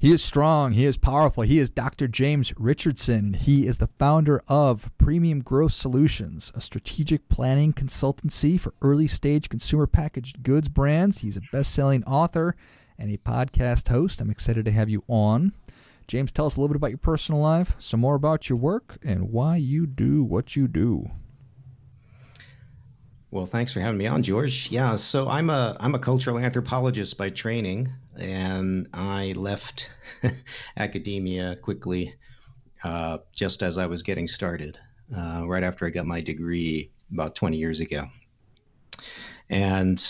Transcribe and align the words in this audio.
He 0.00 0.12
is 0.12 0.22
strong. 0.22 0.74
He 0.74 0.84
is 0.84 0.96
powerful. 0.96 1.42
He 1.42 1.58
is 1.58 1.70
Dr. 1.70 2.06
James 2.06 2.54
Richardson. 2.56 3.34
He 3.34 3.66
is 3.66 3.78
the 3.78 3.88
founder 3.88 4.40
of 4.46 4.96
Premium 4.96 5.40
Growth 5.40 5.72
Solutions, 5.72 6.52
a 6.54 6.60
strategic 6.60 7.28
planning 7.28 7.72
consultancy 7.72 8.60
for 8.60 8.74
early 8.80 9.08
stage 9.08 9.48
consumer 9.48 9.88
packaged 9.88 10.44
goods 10.44 10.68
brands. 10.68 11.22
He's 11.22 11.36
a 11.36 11.40
best 11.50 11.74
selling 11.74 12.04
author 12.04 12.54
and 12.96 13.10
a 13.10 13.16
podcast 13.16 13.88
host. 13.88 14.20
I'm 14.20 14.30
excited 14.30 14.64
to 14.66 14.70
have 14.70 14.88
you 14.88 15.02
on. 15.08 15.52
James, 16.06 16.30
tell 16.30 16.46
us 16.46 16.56
a 16.56 16.60
little 16.60 16.74
bit 16.74 16.76
about 16.76 16.90
your 16.92 16.98
personal 16.98 17.40
life, 17.40 17.74
some 17.80 17.98
more 17.98 18.14
about 18.14 18.48
your 18.48 18.56
work, 18.56 18.98
and 19.04 19.32
why 19.32 19.56
you 19.56 19.84
do 19.84 20.22
what 20.22 20.54
you 20.54 20.68
do. 20.68 21.10
Well, 23.32 23.46
thanks 23.46 23.74
for 23.74 23.80
having 23.80 23.98
me 23.98 24.06
on, 24.06 24.22
George. 24.22 24.70
Yeah, 24.70 24.96
so 24.96 25.28
I'm 25.28 25.50
a 25.50 25.76
I'm 25.80 25.94
a 25.94 25.98
cultural 25.98 26.38
anthropologist 26.38 27.18
by 27.18 27.30
training, 27.30 27.92
and 28.18 28.88
I 28.92 29.32
left 29.36 29.92
academia 30.76 31.56
quickly, 31.56 32.14
uh, 32.84 33.18
just 33.32 33.62
as 33.62 33.78
I 33.78 33.86
was 33.86 34.02
getting 34.02 34.26
started, 34.26 34.78
uh, 35.16 35.44
right 35.46 35.62
after 35.62 35.86
I 35.86 35.90
got 35.90 36.06
my 36.06 36.20
degree 36.20 36.90
about 37.12 37.34
20 37.34 37.56
years 37.56 37.80
ago, 37.80 38.06
and 39.48 40.02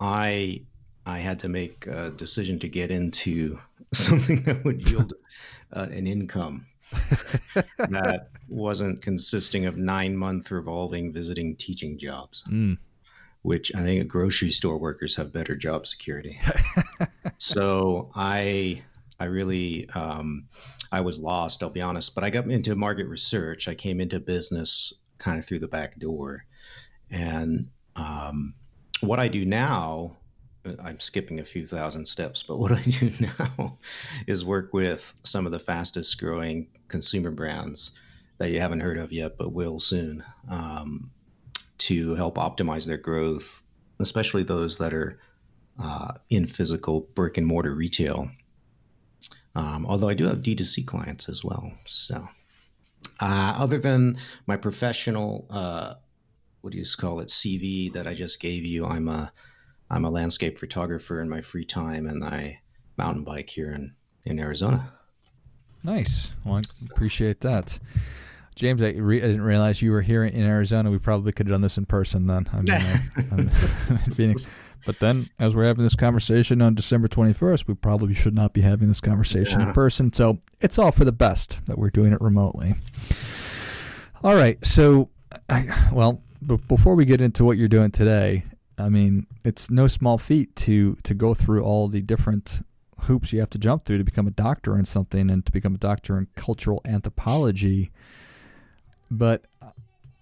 I 0.00 0.62
I 1.06 1.18
had 1.18 1.40
to 1.40 1.48
make 1.48 1.86
a 1.86 2.10
decision 2.10 2.58
to 2.60 2.68
get 2.68 2.90
into 2.90 3.58
something 3.92 4.42
that 4.42 4.64
would 4.64 4.88
yield 4.90 5.14
uh, 5.72 5.86
an 5.90 6.06
income 6.06 6.66
that 7.78 8.28
wasn't 8.48 9.00
consisting 9.00 9.66
of 9.66 9.76
nine 9.76 10.16
month 10.16 10.50
revolving 10.50 11.12
visiting 11.12 11.56
teaching 11.56 11.98
jobs, 11.98 12.44
mm. 12.50 12.76
Which 13.42 13.74
I 13.74 13.82
think 13.82 14.06
grocery 14.08 14.50
store 14.50 14.78
workers 14.78 15.16
have 15.16 15.32
better 15.32 15.56
job 15.56 15.86
security. 15.86 16.38
so 17.38 18.10
I 18.14 18.82
I 19.18 19.26
really 19.26 19.88
um, 19.90 20.46
I 20.92 21.00
was 21.00 21.18
lost. 21.18 21.62
I'll 21.62 21.70
be 21.70 21.82
honest, 21.82 22.14
but 22.14 22.24
I 22.24 22.30
got 22.30 22.46
into 22.46 22.74
market 22.74 23.06
research. 23.06 23.68
I 23.68 23.74
came 23.74 24.00
into 24.00 24.20
business 24.20 24.94
kind 25.18 25.38
of 25.38 25.44
through 25.44 25.60
the 25.60 25.68
back 25.68 25.98
door, 25.98 26.44
and 27.10 27.68
um, 27.96 28.54
what 29.00 29.18
I 29.18 29.28
do 29.28 29.44
now 29.44 30.16
I'm 30.64 31.00
skipping 31.00 31.40
a 31.40 31.44
few 31.44 31.66
thousand 31.66 32.06
steps, 32.06 32.42
but 32.42 32.58
what 32.58 32.72
I 32.72 32.82
do 32.82 33.10
now 33.20 33.78
is 34.26 34.44
work 34.44 34.72
with 34.72 35.14
some 35.24 35.46
of 35.46 35.52
the 35.52 35.58
fastest 35.58 36.20
growing 36.20 36.68
consumer 36.88 37.30
brands 37.30 37.98
that 38.38 38.50
you 38.50 38.60
haven't 38.60 38.80
heard 38.80 38.98
of 38.98 39.12
yet, 39.12 39.36
but 39.38 39.52
will 39.52 39.78
soon, 39.80 40.24
um, 40.48 41.10
to 41.80 42.14
help 42.14 42.36
optimize 42.36 42.86
their 42.86 42.98
growth, 42.98 43.62
especially 43.98 44.42
those 44.42 44.78
that 44.78 44.94
are 44.94 45.18
uh, 45.82 46.12
in 46.28 46.46
physical 46.46 47.08
brick 47.14 47.38
and 47.38 47.46
mortar 47.46 47.74
retail. 47.74 48.30
Um, 49.54 49.86
although 49.86 50.08
I 50.08 50.14
do 50.14 50.26
have 50.26 50.38
D2C 50.38 50.86
clients 50.86 51.28
as 51.28 51.42
well. 51.42 51.72
So, 51.86 52.28
uh, 53.20 53.54
other 53.58 53.78
than 53.78 54.16
my 54.46 54.56
professional, 54.56 55.46
uh, 55.50 55.94
what 56.60 56.72
do 56.72 56.78
you 56.78 56.84
call 56.98 57.20
it, 57.20 57.28
CV 57.28 57.92
that 57.94 58.06
I 58.06 58.14
just 58.14 58.40
gave 58.40 58.64
you, 58.64 58.86
I'm 58.86 59.08
a 59.08 59.32
I'm 59.92 60.04
a 60.04 60.10
landscape 60.10 60.56
photographer 60.56 61.20
in 61.20 61.28
my 61.28 61.40
free 61.40 61.64
time, 61.64 62.06
and 62.06 62.22
I 62.22 62.60
mountain 62.96 63.24
bike 63.24 63.50
here 63.50 63.72
in 63.72 63.94
in 64.24 64.38
Arizona. 64.38 64.92
Nice. 65.82 66.34
Well, 66.44 66.56
I 66.56 66.62
appreciate 66.90 67.40
that. 67.40 67.78
James, 68.60 68.82
I, 68.82 68.90
re- 68.90 69.22
I, 69.22 69.26
didn't 69.26 69.40
realize 69.40 69.80
you 69.80 69.90
were 69.90 70.02
here 70.02 70.22
in 70.22 70.42
Arizona. 70.42 70.90
We 70.90 70.98
probably 70.98 71.32
could 71.32 71.46
have 71.46 71.54
done 71.54 71.62
this 71.62 71.78
in 71.78 71.86
person 71.86 72.26
then. 72.26 72.46
I 72.52 72.56
mean, 72.56 73.48
Phoenix. 74.14 74.66
But 74.86 74.98
then, 74.98 75.28
as 75.38 75.54
we're 75.54 75.66
having 75.66 75.84
this 75.84 75.94
conversation 75.94 76.62
on 76.62 76.74
December 76.74 77.06
21st, 77.06 77.68
we 77.68 77.74
probably 77.74 78.14
should 78.14 78.34
not 78.34 78.54
be 78.54 78.62
having 78.62 78.88
this 78.88 79.00
conversation 79.00 79.60
yeah. 79.60 79.68
in 79.68 79.72
person. 79.74 80.10
So 80.10 80.38
it's 80.58 80.78
all 80.78 80.90
for 80.90 81.04
the 81.04 81.12
best 81.12 81.66
that 81.66 81.76
we're 81.76 81.90
doing 81.90 82.14
it 82.14 82.20
remotely. 82.22 82.72
All 84.24 84.34
right. 84.34 84.64
So, 84.64 85.10
I, 85.50 85.68
well, 85.92 86.22
b- 86.44 86.58
before 86.66 86.94
we 86.94 87.04
get 87.04 87.20
into 87.20 87.44
what 87.44 87.58
you're 87.58 87.68
doing 87.68 87.90
today, 87.90 88.44
I 88.78 88.88
mean, 88.88 89.26
it's 89.44 89.70
no 89.70 89.86
small 89.86 90.16
feat 90.16 90.56
to 90.56 90.96
to 91.02 91.12
go 91.12 91.34
through 91.34 91.62
all 91.62 91.88
the 91.88 92.00
different 92.00 92.62
hoops 93.00 93.34
you 93.34 93.40
have 93.40 93.50
to 93.50 93.58
jump 93.58 93.84
through 93.84 93.98
to 93.98 94.04
become 94.04 94.26
a 94.26 94.30
doctor 94.30 94.78
in 94.78 94.86
something 94.86 95.28
and 95.30 95.44
to 95.44 95.52
become 95.52 95.74
a 95.74 95.78
doctor 95.78 96.16
in 96.16 96.26
cultural 96.36 96.80
anthropology. 96.86 97.90
But 99.10 99.46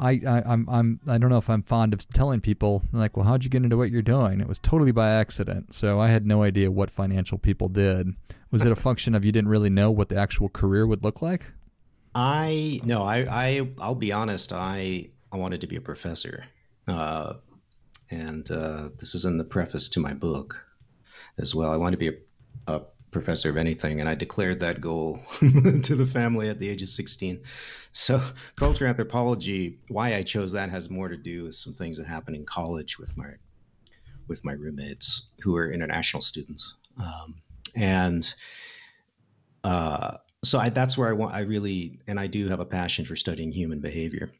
I, 0.01 0.21
I 0.27 0.43
I'm 0.47 0.69
I'm 0.69 1.01
I 1.09 1.19
don't 1.19 1.31
know 1.31 1.39
if 1.39 1.51
I'm 1.51 1.63
fond 1.63 1.93
of 1.93 2.09
telling 2.09 2.41
people 2.41 2.83
like, 2.93 3.17
well, 3.17 3.27
how'd 3.27 3.45
you 3.45 3.51
get 3.51 3.65
into 3.65 3.77
what 3.77 3.91
you're 3.91 4.03
doing? 4.03 4.41
It 4.41 4.49
was 4.49 4.59
totally 4.59 4.93
by 4.93 5.11
accident. 5.11 5.75
So 5.75 5.99
I 5.99 6.09
had 6.09 6.27
no 6.27 6.43
idea 6.43 6.71
what 6.71 6.91
financial 6.91 7.39
people 7.39 7.69
did. 7.69 8.15
Was 8.51 8.65
it 8.65 8.73
a 8.73 8.77
function 8.89 9.15
of 9.15 9.25
you 9.25 9.33
didn't 9.33 9.51
really 9.51 9.71
know 9.71 9.91
what 9.91 10.09
the 10.09 10.17
actual 10.17 10.49
career 10.49 10.87
would 10.87 11.03
look 11.03 11.21
like? 11.21 11.53
I 12.15 12.81
no, 12.85 13.03
I 13.03 13.27
I 13.29 13.69
I'll 13.81 13.95
be 13.95 14.13
honest. 14.13 14.53
I 14.53 15.11
I 15.33 15.37
wanted 15.37 15.61
to 15.63 15.67
be 15.67 15.77
a 15.77 15.81
professor. 15.81 16.45
Uh, 16.87 17.35
and 18.11 18.51
uh, 18.51 18.89
this 18.99 19.15
is 19.15 19.25
in 19.25 19.37
the 19.37 19.45
preface 19.45 19.91
to 19.91 20.01
my 20.01 20.15
book 20.15 20.65
as 21.39 21.55
well. 21.55 21.71
I 21.71 21.77
wanted 21.77 21.99
to 21.99 22.11
be 22.11 22.17
a, 22.67 22.73
a 22.77 22.83
professor 23.11 23.51
of 23.51 23.57
anything, 23.57 24.01
and 24.01 24.09
I 24.09 24.15
declared 24.15 24.61
that 24.61 24.81
goal 24.81 25.21
to 25.41 25.95
the 25.95 26.07
family 26.07 26.49
at 26.49 26.59
the 26.59 26.69
age 26.69 26.83
of 26.83 26.89
16. 26.89 27.43
So, 27.93 28.21
culture 28.57 28.87
anthropology, 28.87 29.79
why 29.89 30.15
I 30.15 30.23
chose 30.23 30.53
that 30.53 30.71
has 30.71 30.91
more 30.91 31.09
to 31.09 31.17
do 31.17 31.45
with 31.45 31.55
some 31.55 31.73
things 31.73 31.99
that 31.99 32.07
happened 32.07 32.37
in 32.37 32.45
college 32.45 32.99
with 32.99 33.17
my 33.17 33.31
with 34.29 34.45
my 34.45 34.53
roommates 34.53 35.31
who 35.41 35.57
are 35.57 35.73
international 35.73 36.21
students, 36.21 36.77
um, 36.99 37.37
and 37.75 38.35
uh, 39.65 40.19
so 40.45 40.59
I, 40.59 40.69
that's 40.69 40.99
where 40.99 41.09
I 41.09 41.13
want. 41.13 41.35
I 41.35 41.41
really 41.41 41.99
and 42.07 42.21
I 42.21 42.27
do 42.27 42.49
have 42.49 42.61
a 42.61 42.67
passion 42.67 43.05
for 43.05 43.17
studying 43.17 43.53
human 43.53 43.81
behavior. 43.81 44.31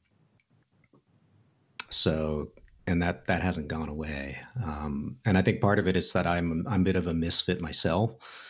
So 1.91 2.49
and 2.89 3.03
that 3.03 3.27
that 3.27 3.43
hasn't 3.43 3.69
gone 3.69 3.89
away. 3.89 4.39
Um, 4.65 5.17
and 5.27 5.37
I 5.37 5.43
think 5.43 5.61
part 5.61 5.79
of 5.79 5.87
it 5.87 5.97
is 5.97 6.13
that 6.15 6.27
I'm 6.27 6.67
I'm 6.69 6.81
a 6.81 6.85
bit 6.85 6.97
of 6.97 7.07
a 7.07 7.15
misfit 7.15 7.61
myself. 7.61 8.47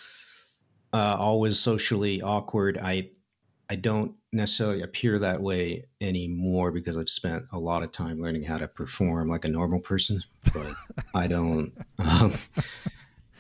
Uh, 0.93 1.17
always 1.19 1.59
socially 1.59 2.23
awkward. 2.23 2.79
I 2.79 3.11
I 3.71 3.77
don't 3.77 4.15
necessarily 4.33 4.83
appear 4.83 5.19
that 5.19 5.43
way 5.43 5.85
anymore 6.01 6.73
because 6.73 6.97
I've 6.97 7.11
spent 7.11 7.45
a 7.53 7.59
lot 7.59 7.83
of 7.83 7.93
time 7.93 8.21
learning 8.21 8.45
how 8.45 8.57
to 8.57 8.69
perform 8.69 9.29
like 9.29 9.45
a 9.45 9.49
normal 9.49 9.81
person, 9.81 10.23
but 10.53 10.75
I 11.15 11.27
don't. 11.27 11.73
Um, 11.99 12.33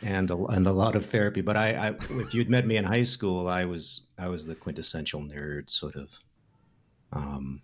and 0.04 0.30
a, 0.30 0.36
and 0.46 0.66
a 0.66 0.72
lot 0.72 0.94
of 0.94 1.04
therapy. 1.04 1.40
But 1.40 1.56
I, 1.56 1.70
I, 1.70 1.88
if 1.88 2.34
you'd 2.34 2.50
met 2.50 2.66
me 2.66 2.76
in 2.76 2.84
high 2.84 3.02
school, 3.02 3.48
I 3.48 3.64
was 3.64 4.10
I 4.18 4.28
was 4.28 4.46
the 4.46 4.54
quintessential 4.54 5.20
nerd, 5.20 5.70
sort 5.70 5.96
of. 5.96 6.08
Um, 7.12 7.62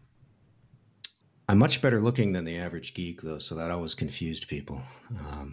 I'm 1.49 1.59
much 1.59 1.83
better 1.83 2.01
looking 2.01 2.33
than 2.33 2.45
the 2.45 2.57
average 2.59 2.95
geek, 2.95 3.21
though, 3.21 3.39
so 3.39 3.55
that 3.57 3.71
always 3.71 3.95
confused 3.95 4.49
people. 4.49 4.81
Um, 5.31 5.53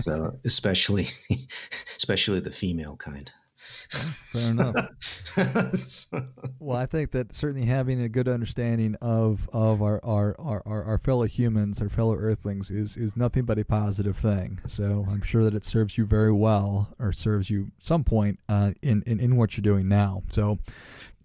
so 0.00 0.38
especially, 0.44 1.08
especially 1.96 2.40
the 2.40 2.52
female 2.52 2.96
kind. 2.96 3.30
Fair 3.62 4.52
enough. 4.52 4.74
well, 6.60 6.76
I 6.76 6.86
think 6.86 7.10
that 7.12 7.34
certainly 7.34 7.66
having 7.66 8.00
a 8.00 8.08
good 8.08 8.28
understanding 8.28 8.96
of 9.00 9.48
of 9.52 9.82
our 9.82 10.00
our, 10.04 10.34
our, 10.38 10.84
our 10.84 10.98
fellow 10.98 11.24
humans, 11.24 11.80
our 11.82 11.88
fellow 11.88 12.14
Earthlings, 12.14 12.70
is 12.70 12.96
is 12.96 13.16
nothing 13.16 13.44
but 13.44 13.58
a 13.58 13.64
positive 13.64 14.16
thing. 14.16 14.60
So 14.66 15.06
I'm 15.10 15.22
sure 15.22 15.44
that 15.44 15.54
it 15.54 15.64
serves 15.64 15.98
you 15.98 16.04
very 16.04 16.32
well, 16.32 16.94
or 16.98 17.12
serves 17.12 17.50
you 17.50 17.72
some 17.78 18.04
point 18.04 18.38
uh, 18.48 18.72
in, 18.82 19.02
in 19.06 19.20
in 19.20 19.36
what 19.36 19.56
you're 19.56 19.62
doing 19.62 19.88
now. 19.88 20.22
So 20.30 20.58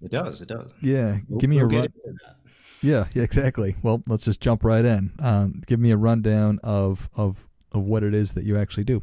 it 0.01 0.11
does. 0.11 0.41
It 0.41 0.49
does. 0.49 0.73
Yeah. 0.81 1.17
We'll, 1.27 1.39
give 1.39 1.49
me 1.49 1.57
we'll 1.57 1.73
a 1.73 1.79
run. 1.81 1.93
Yeah, 2.81 3.05
yeah, 3.13 3.23
exactly. 3.23 3.75
Well, 3.81 4.03
let's 4.07 4.25
just 4.25 4.39
jump 4.39 4.63
right 4.63 4.85
in. 4.85 5.11
Um, 5.19 5.61
give 5.65 5.79
me 5.79 5.89
a 5.91 5.97
rundown 5.97 6.59
of, 6.63 7.09
of 7.15 7.47
of 7.71 7.83
what 7.83 8.03
it 8.03 8.13
is 8.13 8.33
that 8.33 8.43
you 8.43 8.57
actually 8.57 8.83
do. 8.83 9.01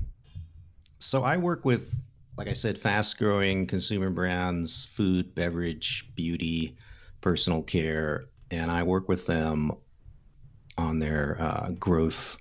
So 0.98 1.22
I 1.22 1.36
work 1.36 1.64
with, 1.64 1.94
like 2.36 2.48
I 2.48 2.52
said, 2.52 2.78
fast 2.78 3.18
growing 3.18 3.66
consumer 3.66 4.10
brands, 4.10 4.84
food, 4.86 5.34
beverage, 5.34 6.14
beauty, 6.14 6.76
personal 7.20 7.62
care, 7.62 8.24
and 8.50 8.70
I 8.70 8.82
work 8.82 9.08
with 9.08 9.26
them 9.26 9.72
on 10.76 10.98
their 10.98 11.36
uh, 11.38 11.70
growth 11.78 12.36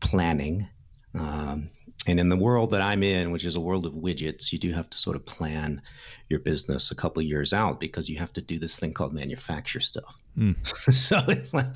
planning. 0.00 0.68
Um, 1.14 1.68
and 2.06 2.18
in 2.18 2.28
the 2.28 2.36
world 2.36 2.70
that 2.70 2.80
I'm 2.80 3.02
in, 3.02 3.32
which 3.32 3.44
is 3.44 3.56
a 3.56 3.60
world 3.60 3.86
of 3.86 3.94
widgets, 3.94 4.52
you 4.52 4.58
do 4.58 4.72
have 4.72 4.88
to 4.90 4.98
sort 4.98 5.16
of 5.16 5.26
plan 5.26 5.82
your 6.28 6.40
business 6.40 6.90
a 6.90 6.96
couple 6.96 7.20
of 7.20 7.26
years 7.26 7.52
out 7.52 7.80
because 7.80 8.08
you 8.08 8.18
have 8.18 8.32
to 8.34 8.42
do 8.42 8.58
this 8.58 8.78
thing 8.78 8.92
called 8.92 9.12
manufacture 9.12 9.80
stuff. 9.80 10.16
Mm. 10.36 10.56
so 10.92 11.18
it's 11.28 11.52
like 11.54 11.66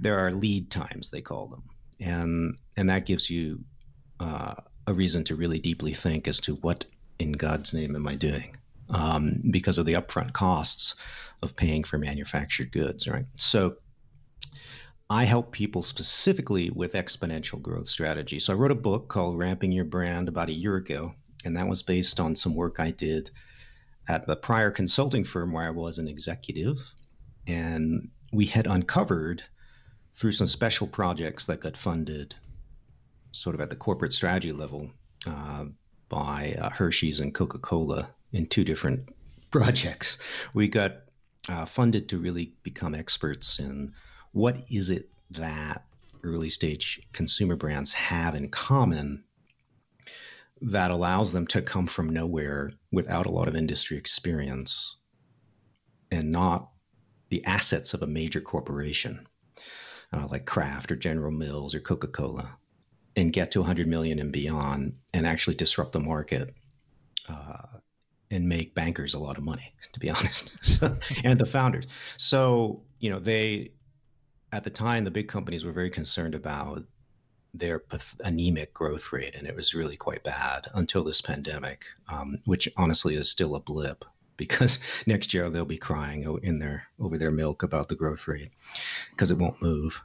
there 0.00 0.18
are 0.18 0.30
lead 0.30 0.70
times 0.70 1.10
they 1.10 1.20
call 1.20 1.46
them, 1.46 1.62
and 2.00 2.56
and 2.76 2.90
that 2.90 3.06
gives 3.06 3.30
you 3.30 3.60
uh, 4.20 4.54
a 4.86 4.92
reason 4.92 5.24
to 5.24 5.36
really 5.36 5.58
deeply 5.58 5.92
think 5.92 6.26
as 6.26 6.40
to 6.40 6.56
what 6.56 6.84
in 7.18 7.32
God's 7.32 7.74
name 7.74 7.96
am 7.96 8.06
I 8.06 8.14
doing, 8.14 8.56
um, 8.90 9.42
because 9.50 9.78
of 9.78 9.86
the 9.86 9.94
upfront 9.94 10.32
costs 10.32 10.96
of 11.42 11.56
paying 11.56 11.84
for 11.84 11.98
manufactured 11.98 12.72
goods, 12.72 13.06
right? 13.08 13.26
So 13.34 13.76
I 15.10 15.24
help 15.24 15.52
people 15.52 15.82
specifically 15.82 16.70
with 16.70 16.92
exponential 16.92 17.60
growth 17.60 17.88
strategy. 17.88 18.38
So 18.38 18.52
I 18.52 18.56
wrote 18.56 18.70
a 18.70 18.76
book 18.76 19.08
called 19.08 19.38
Ramping 19.38 19.72
Your 19.72 19.84
Brand 19.84 20.28
about 20.28 20.50
a 20.50 20.54
year 20.54 20.76
ago, 20.76 21.14
and 21.44 21.56
that 21.56 21.68
was 21.68 21.82
based 21.82 22.20
on 22.20 22.36
some 22.36 22.54
work 22.54 22.76
I 22.78 22.90
did 22.90 23.30
at 24.08 24.26
the 24.26 24.36
prior 24.36 24.70
consulting 24.70 25.24
firm 25.24 25.52
where 25.52 25.64
I 25.64 25.70
was 25.70 25.98
an 25.98 26.08
executive. 26.08 26.92
And 27.46 28.10
we 28.32 28.46
had 28.46 28.66
uncovered 28.66 29.42
through 30.12 30.32
some 30.32 30.46
special 30.46 30.86
projects 30.86 31.46
that 31.46 31.60
got 31.60 31.76
funded 31.76 32.34
sort 33.32 33.54
of 33.54 33.60
at 33.60 33.70
the 33.70 33.76
corporate 33.76 34.12
strategy 34.12 34.52
level 34.52 34.90
uh, 35.26 35.66
by 36.08 36.56
uh, 36.58 36.70
Hershey's 36.70 37.20
and 37.20 37.34
Coca 37.34 37.58
Cola 37.58 38.10
in 38.32 38.46
two 38.46 38.64
different 38.64 39.08
projects. 39.50 40.18
We 40.54 40.68
got 40.68 40.96
uh, 41.48 41.64
funded 41.64 42.08
to 42.10 42.18
really 42.18 42.52
become 42.62 42.94
experts 42.94 43.58
in 43.58 43.92
what 44.32 44.64
is 44.70 44.90
it 44.90 45.08
that 45.30 45.84
early 46.22 46.50
stage 46.50 47.00
consumer 47.12 47.56
brands 47.56 47.92
have 47.94 48.34
in 48.34 48.48
common 48.48 49.24
that 50.60 50.90
allows 50.90 51.32
them 51.32 51.46
to 51.46 51.62
come 51.62 51.86
from 51.86 52.10
nowhere 52.10 52.72
without 52.90 53.26
a 53.26 53.30
lot 53.30 53.48
of 53.48 53.56
industry 53.56 53.96
experience 53.96 54.96
and 56.10 56.32
not 56.32 56.70
the 57.28 57.44
assets 57.44 57.94
of 57.94 58.02
a 58.02 58.06
major 58.06 58.40
corporation 58.40 59.26
uh, 60.12 60.26
like 60.30 60.46
Kraft 60.46 60.90
or 60.90 60.96
General 60.96 61.30
Mills 61.30 61.74
or 61.74 61.80
Coca 61.80 62.08
Cola 62.08 62.58
and 63.18 63.32
get 63.32 63.50
to 63.50 63.60
100 63.60 63.88
million 63.88 64.18
and 64.18 64.32
beyond 64.32 64.94
and 65.12 65.26
actually 65.26 65.56
disrupt 65.56 65.92
the 65.92 66.00
market 66.00 66.54
uh, 67.28 67.66
and 68.30 68.48
make 68.48 68.74
bankers 68.74 69.14
a 69.14 69.18
lot 69.18 69.38
of 69.38 69.44
money, 69.44 69.72
to 69.92 70.00
be 70.00 70.08
honest, 70.08 70.82
and 71.24 71.38
the 71.38 71.46
founders. 71.46 71.86
So, 72.16 72.82
you 73.00 73.10
know, 73.10 73.18
they, 73.18 73.72
at 74.52 74.64
the 74.64 74.70
time, 74.70 75.04
the 75.04 75.10
big 75.10 75.28
companies 75.28 75.64
were 75.64 75.72
very 75.72 75.90
concerned 75.90 76.34
about 76.34 76.84
their 77.54 77.82
anemic 78.24 78.72
growth 78.72 79.12
rate, 79.12 79.34
and 79.34 79.46
it 79.46 79.56
was 79.56 79.74
really 79.74 79.96
quite 79.96 80.22
bad 80.22 80.66
until 80.74 81.02
this 81.02 81.20
pandemic, 81.20 81.86
um, 82.08 82.38
which 82.44 82.68
honestly 82.76 83.14
is 83.14 83.30
still 83.30 83.56
a 83.56 83.60
blip 83.60 84.04
because 84.36 85.02
next 85.06 85.34
year 85.34 85.50
they'll 85.50 85.64
be 85.64 85.76
crying 85.76 86.38
in 86.44 86.60
their 86.60 86.84
over 87.00 87.18
their 87.18 87.32
milk 87.32 87.64
about 87.64 87.88
the 87.88 87.96
growth 87.96 88.28
rate 88.28 88.50
because 89.10 89.32
it 89.32 89.38
won't 89.38 89.60
move. 89.60 90.00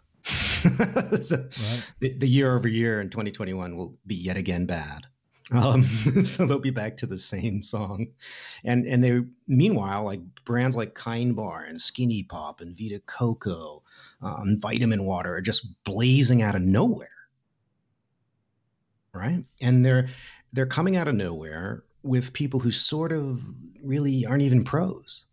so 1.21 1.38
right. 1.38 1.94
the, 2.00 2.18
the, 2.18 2.27
year 2.27 2.56
over 2.56 2.68
year 2.68 3.01
in 3.01 3.10
2021 3.10 3.75
will 3.75 3.98
be 4.07 4.15
yet 4.15 4.38
again 4.38 4.65
bad. 4.65 5.06
Um, 5.51 5.83
so 5.83 6.45
they'll 6.45 6.60
be 6.60 6.69
back 6.69 6.98
to 6.98 7.06
the 7.06 7.18
same 7.18 7.63
song, 7.63 8.07
and 8.63 8.86
and 8.86 9.04
they 9.04 9.21
meanwhile 9.48 10.06
like 10.06 10.21
brands 10.45 10.77
like 10.77 10.94
Kind 10.94 11.36
Bar 11.36 11.65
and 11.68 11.81
Skinny 11.81 12.24
Pop 12.24 12.62
and 12.62 12.77
Vita 12.77 13.01
Coco, 13.06 13.83
um, 14.21 14.57
Vitamin 14.60 15.04
Water 15.04 15.36
are 15.36 15.42
just 15.42 15.83
blazing 15.83 16.42
out 16.42 16.56
of 16.56 16.62
nowhere, 16.62 17.09
right? 19.13 19.44
And 19.62 19.86
they're 19.86 20.07
they're 20.54 20.66
coming 20.66 20.95
out 20.95 21.09
of 21.09 21.16
nowhere 21.16 21.83
with 22.04 22.33
people 22.33 22.59
who 22.59 22.71
sort 22.71 23.12
of 23.12 23.44
really 23.83 24.25
aren't 24.25 24.44
even 24.44 24.63
pros. 24.63 25.25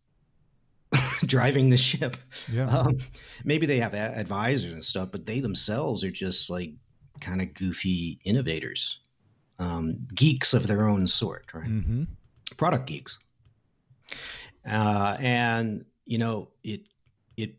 driving 1.27 1.71
the 1.71 1.77
ship. 1.77 2.17
Yeah. 2.51 2.67
Um, 2.67 2.99
maybe 3.45 3.67
they 3.67 3.79
have 3.79 3.95
advisors 3.95 4.73
and 4.73 4.85
stuff, 4.85 5.11
but 5.13 5.27
they 5.27 5.41
themselves 5.41 6.05
are 6.05 6.11
just 6.11 6.51
like 6.51 6.73
kind 7.21 7.43
of 7.43 7.55
goofy 7.55 8.19
innovators, 8.25 9.01
um, 9.59 10.07
geeks 10.15 10.55
of 10.55 10.67
their 10.67 10.89
own 10.89 11.07
sort, 11.07 11.47
right? 11.53 11.69
Mm-hmm. 11.69 12.05
Product 12.57 12.87
geeks. 12.87 13.19
Uh, 14.69 15.17
and 15.21 15.85
you 16.05 16.19
know 16.19 16.49
it 16.63 16.89
it 17.37 17.55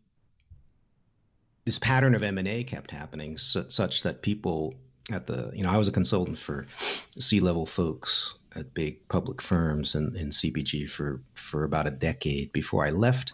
this 1.65 1.79
pattern 1.79 2.13
of 2.15 2.23
M 2.23 2.37
and 2.37 2.47
A 2.47 2.63
kept 2.63 2.91
happening, 2.91 3.37
su- 3.37 3.69
such 3.69 4.03
that 4.03 4.21
people 4.21 4.75
at 5.11 5.25
the 5.27 5.51
you 5.55 5.63
know 5.63 5.69
I 5.69 5.77
was 5.77 5.87
a 5.87 5.91
consultant 5.91 6.37
for 6.37 6.67
C 6.69 7.39
level 7.39 7.65
folks 7.65 8.35
at 8.55 8.73
big 8.73 9.07
public 9.07 9.41
firms 9.41 9.95
in, 9.95 10.15
in 10.15 10.29
CPG 10.29 10.89
for 10.89 11.21
for 11.33 11.63
about 11.63 11.87
a 11.87 11.91
decade 11.91 12.51
before 12.51 12.85
I 12.85 12.91
left 12.91 13.33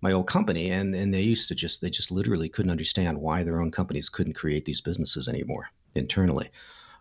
my 0.00 0.12
old 0.12 0.26
company. 0.26 0.70
And 0.70 0.94
and 0.94 1.12
they 1.12 1.22
used 1.22 1.48
to 1.48 1.54
just 1.54 1.80
they 1.80 1.90
just 1.90 2.10
literally 2.10 2.48
couldn't 2.48 2.70
understand 2.70 3.20
why 3.20 3.42
their 3.42 3.60
own 3.60 3.70
companies 3.70 4.08
couldn't 4.08 4.34
create 4.34 4.64
these 4.64 4.80
businesses 4.80 5.28
anymore 5.28 5.68
internally. 5.94 6.48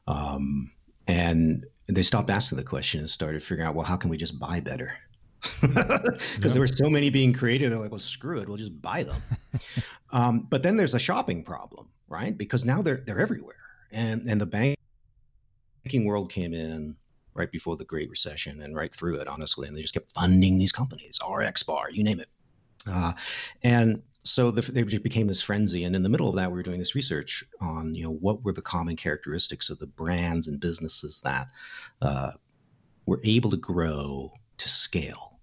Um, 0.08 0.72
and 1.08 1.66
they 1.88 2.04
stopped 2.04 2.30
asking 2.30 2.58
the 2.58 2.64
question 2.64 3.00
and 3.02 3.10
started 3.10 3.42
figuring 3.44 3.68
out 3.68 3.76
well 3.76 3.86
how 3.86 3.96
can 3.96 4.10
we 4.10 4.18
just 4.18 4.40
buy 4.40 4.60
better? 4.60 4.94
Because 5.62 6.40
yeah. 6.44 6.52
there 6.52 6.60
were 6.60 6.68
so 6.68 6.90
many 6.90 7.12
being 7.12 7.32
created 7.32 7.72
they're 7.72 7.78
like 7.78 7.92
well 7.92 8.00
screw 8.00 8.40
it 8.40 8.48
we'll 8.48 8.58
just 8.58 8.82
buy 8.82 9.04
them. 9.04 9.22
Um, 10.12 10.48
but 10.50 10.64
then 10.64 10.78
there's 10.78 10.94
a 10.94 11.00
shopping 11.00 11.44
problem 11.44 11.90
right? 12.08 12.38
Because 12.38 12.66
now 12.66 12.82
they're 12.82 13.02
they're 13.06 13.20
everywhere. 13.20 13.56
And 13.92 14.28
and 14.28 14.40
the 14.40 14.76
banking 15.86 16.06
world 16.06 16.32
came 16.32 16.54
in 16.54 16.96
right 17.36 17.52
before 17.52 17.78
the 17.78 17.86
Great 17.86 18.10
Recession 18.10 18.62
and 18.62 18.76
right 18.76 18.94
through 18.94 19.20
it, 19.20 19.28
honestly. 19.28 19.68
And 19.68 19.78
they 19.78 19.82
just 19.82 19.94
kept 19.94 20.12
funding 20.12 20.58
these 20.58 20.72
companies, 20.72 21.20
RX 21.30 21.64
Bar, 21.64 21.92
you 21.92 22.04
name 22.04 22.20
it. 22.20 22.30
Uh, 22.90 23.14
and 23.64 24.02
so 24.24 24.50
the, 24.50 24.62
they 24.72 24.84
became 24.84 25.28
this 25.28 25.42
frenzy. 25.42 25.84
And 25.84 25.96
in 25.96 26.02
the 26.02 26.10
middle 26.10 26.30
of 26.30 26.36
that, 26.36 26.50
we 26.50 26.56
were 26.56 26.64
doing 26.64 26.80
this 26.80 26.96
research 26.96 27.44
on, 27.62 27.94
you 27.94 28.04
know, 28.04 28.14
what 28.14 28.44
were 28.44 28.54
the 28.54 28.62
common 28.62 28.96
characteristics 28.96 29.70
of 29.70 29.78
the 29.80 29.88
brands 29.88 30.48
and 30.48 30.60
businesses 30.60 31.22
that 31.22 31.48
uh, 32.02 32.32
were 33.06 33.22
able 33.24 33.52
to 33.52 33.58
grow 33.58 34.32
to 34.58 34.70
scale 34.70 35.40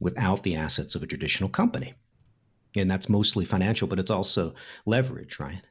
without 0.00 0.42
the 0.42 0.56
assets 0.56 0.94
of 0.94 1.02
a 1.02 1.06
traditional 1.06 1.48
company. 1.48 1.94
And 2.76 2.90
that's 2.90 3.08
mostly 3.08 3.44
financial, 3.44 3.88
but 3.88 3.98
it's 3.98 4.10
also 4.10 4.54
leverage, 4.86 5.40
right? 5.40 5.62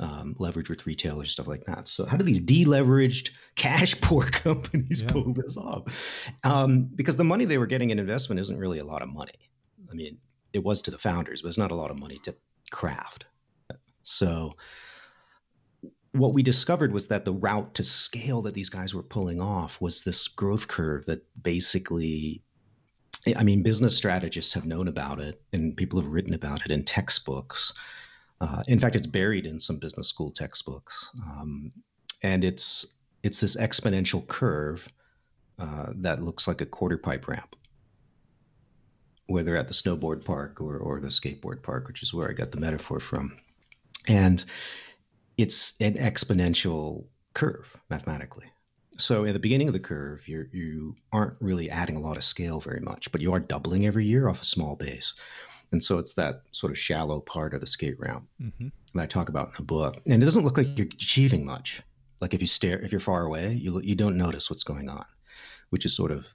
Um, 0.00 0.34
leverage 0.38 0.70
with 0.70 0.86
retailers, 0.86 1.30
stuff 1.30 1.46
like 1.46 1.64
that. 1.66 1.86
So, 1.86 2.06
how 2.06 2.16
do 2.16 2.24
these 2.24 2.44
deleveraged, 2.44 3.32
cash 3.54 4.00
poor 4.00 4.24
companies 4.24 5.02
yeah. 5.02 5.12
pull 5.12 5.34
this 5.34 5.58
off? 5.58 6.26
Um, 6.42 6.88
because 6.94 7.18
the 7.18 7.24
money 7.24 7.44
they 7.44 7.58
were 7.58 7.66
getting 7.66 7.90
in 7.90 7.98
investment 7.98 8.40
isn't 8.40 8.56
really 8.56 8.78
a 8.78 8.84
lot 8.84 9.02
of 9.02 9.10
money. 9.10 9.50
I 9.90 9.94
mean, 9.94 10.16
it 10.54 10.64
was 10.64 10.80
to 10.82 10.90
the 10.90 10.98
founders, 10.98 11.42
but 11.42 11.48
it's 11.48 11.58
not 11.58 11.70
a 11.70 11.74
lot 11.74 11.90
of 11.90 11.98
money 11.98 12.18
to 12.24 12.34
Kraft. 12.70 13.26
So, 14.02 14.56
what 16.12 16.32
we 16.32 16.42
discovered 16.42 16.92
was 16.92 17.08
that 17.08 17.26
the 17.26 17.34
route 17.34 17.74
to 17.74 17.84
scale 17.84 18.40
that 18.42 18.54
these 18.54 18.70
guys 18.70 18.94
were 18.94 19.02
pulling 19.02 19.40
off 19.40 19.82
was 19.82 20.02
this 20.02 20.28
growth 20.28 20.66
curve 20.66 21.04
that 21.06 21.22
basically 21.40 22.42
I 23.36 23.42
mean, 23.42 23.62
business 23.62 23.96
strategists 23.96 24.54
have 24.54 24.64
known 24.64 24.88
about 24.88 25.20
it 25.20 25.42
and 25.52 25.76
people 25.76 26.00
have 26.00 26.10
written 26.10 26.32
about 26.32 26.64
it 26.64 26.70
in 26.70 26.84
textbooks. 26.84 27.74
Uh, 28.40 28.62
in 28.68 28.78
fact, 28.78 28.96
it's 28.96 29.06
buried 29.06 29.46
in 29.46 29.60
some 29.60 29.78
business 29.78 30.08
school 30.08 30.30
textbooks, 30.30 31.10
um, 31.26 31.70
and 32.22 32.44
it's 32.44 32.96
it's 33.22 33.40
this 33.40 33.56
exponential 33.56 34.26
curve 34.26 34.88
uh, 35.58 35.92
that 35.96 36.22
looks 36.22 36.48
like 36.48 36.62
a 36.62 36.66
quarter 36.66 36.96
pipe 36.96 37.28
ramp, 37.28 37.54
whether 39.26 39.56
at 39.56 39.68
the 39.68 39.74
snowboard 39.74 40.24
park 40.24 40.60
or 40.60 40.78
or 40.78 41.00
the 41.00 41.08
skateboard 41.08 41.62
park, 41.62 41.86
which 41.86 42.02
is 42.02 42.14
where 42.14 42.30
I 42.30 42.32
got 42.32 42.50
the 42.50 42.60
metaphor 42.60 42.98
from, 42.98 43.36
and 44.08 44.42
it's 45.36 45.78
an 45.80 45.94
exponential 45.94 47.04
curve 47.34 47.76
mathematically. 47.90 48.46
So 48.96 49.24
at 49.24 49.32
the 49.32 49.38
beginning 49.38 49.68
of 49.68 49.74
the 49.74 49.80
curve, 49.80 50.26
you 50.28 50.46
you 50.52 50.96
aren't 51.12 51.40
really 51.40 51.70
adding 51.70 51.96
a 51.96 52.00
lot 52.00 52.16
of 52.16 52.24
scale 52.24 52.60
very 52.60 52.80
much, 52.80 53.12
but 53.12 53.20
you 53.20 53.34
are 53.34 53.40
doubling 53.40 53.86
every 53.86 54.06
year 54.06 54.28
off 54.28 54.42
a 54.42 54.46
small 54.46 54.76
base. 54.76 55.14
And 55.72 55.82
so 55.82 55.98
it's 55.98 56.14
that 56.14 56.42
sort 56.50 56.72
of 56.72 56.78
shallow 56.78 57.20
part 57.20 57.54
of 57.54 57.60
the 57.60 57.66
skate 57.66 57.98
ramp 57.98 58.26
mm-hmm. 58.40 58.68
that 58.94 59.02
I 59.02 59.06
talk 59.06 59.28
about 59.28 59.48
in 59.48 59.54
the 59.56 59.62
book. 59.62 59.96
And 60.06 60.22
it 60.22 60.26
doesn't 60.26 60.44
look 60.44 60.56
like 60.56 60.66
you're 60.76 60.86
achieving 60.86 61.44
much. 61.44 61.82
Like 62.20 62.34
if 62.34 62.40
you 62.40 62.46
stare, 62.46 62.80
if 62.80 62.92
you're 62.92 63.00
far 63.00 63.24
away, 63.24 63.52
you 63.52 63.80
you 63.82 63.94
don't 63.94 64.18
notice 64.18 64.50
what's 64.50 64.64
going 64.64 64.88
on, 64.88 65.06
which 65.70 65.86
is 65.86 65.94
sort 65.94 66.10
of 66.10 66.26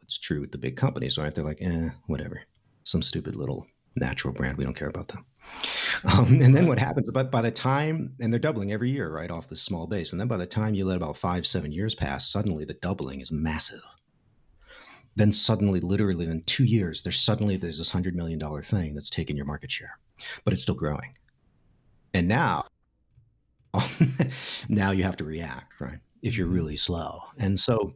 what's 0.00 0.18
true 0.18 0.40
with 0.40 0.52
the 0.52 0.58
big 0.58 0.76
companies, 0.76 1.18
right? 1.18 1.32
They're 1.34 1.44
like, 1.44 1.62
eh, 1.62 1.90
whatever, 2.06 2.42
some 2.82 3.02
stupid 3.02 3.36
little 3.36 3.66
natural 3.94 4.34
brand. 4.34 4.58
We 4.58 4.64
don't 4.64 4.76
care 4.76 4.88
about 4.88 5.08
them. 5.08 5.24
Um, 6.04 6.42
and 6.42 6.54
then 6.54 6.66
what 6.66 6.78
happens? 6.78 7.10
But 7.10 7.30
by 7.30 7.40
the 7.40 7.50
time, 7.50 8.14
and 8.20 8.30
they're 8.30 8.38
doubling 8.38 8.70
every 8.70 8.90
year, 8.90 9.10
right 9.10 9.30
off 9.30 9.48
this 9.48 9.62
small 9.62 9.86
base. 9.86 10.12
And 10.12 10.20
then 10.20 10.28
by 10.28 10.36
the 10.36 10.46
time 10.46 10.74
you 10.74 10.84
let 10.84 10.98
about 10.98 11.16
five, 11.16 11.46
seven 11.46 11.72
years 11.72 11.94
pass, 11.94 12.30
suddenly 12.30 12.66
the 12.66 12.74
doubling 12.74 13.22
is 13.22 13.32
massive 13.32 13.80
then 15.16 15.32
suddenly, 15.32 15.80
literally 15.80 16.26
in 16.26 16.42
two 16.42 16.64
years, 16.64 17.02
there's 17.02 17.20
suddenly 17.20 17.56
there's 17.56 17.78
this 17.78 17.90
hundred 17.90 18.14
million 18.14 18.38
dollar 18.38 18.62
thing 18.62 18.94
that's 18.94 19.10
taken 19.10 19.36
your 19.36 19.46
market 19.46 19.70
share, 19.70 19.98
but 20.44 20.52
it's 20.52 20.62
still 20.62 20.74
growing. 20.74 21.16
And 22.14 22.28
now, 22.28 22.66
now 24.68 24.92
you 24.92 25.02
have 25.02 25.16
to 25.16 25.24
react, 25.24 25.80
right? 25.80 25.98
if 26.26 26.36
you're 26.36 26.48
really 26.48 26.76
slow. 26.76 27.22
And 27.38 27.58
so 27.58 27.94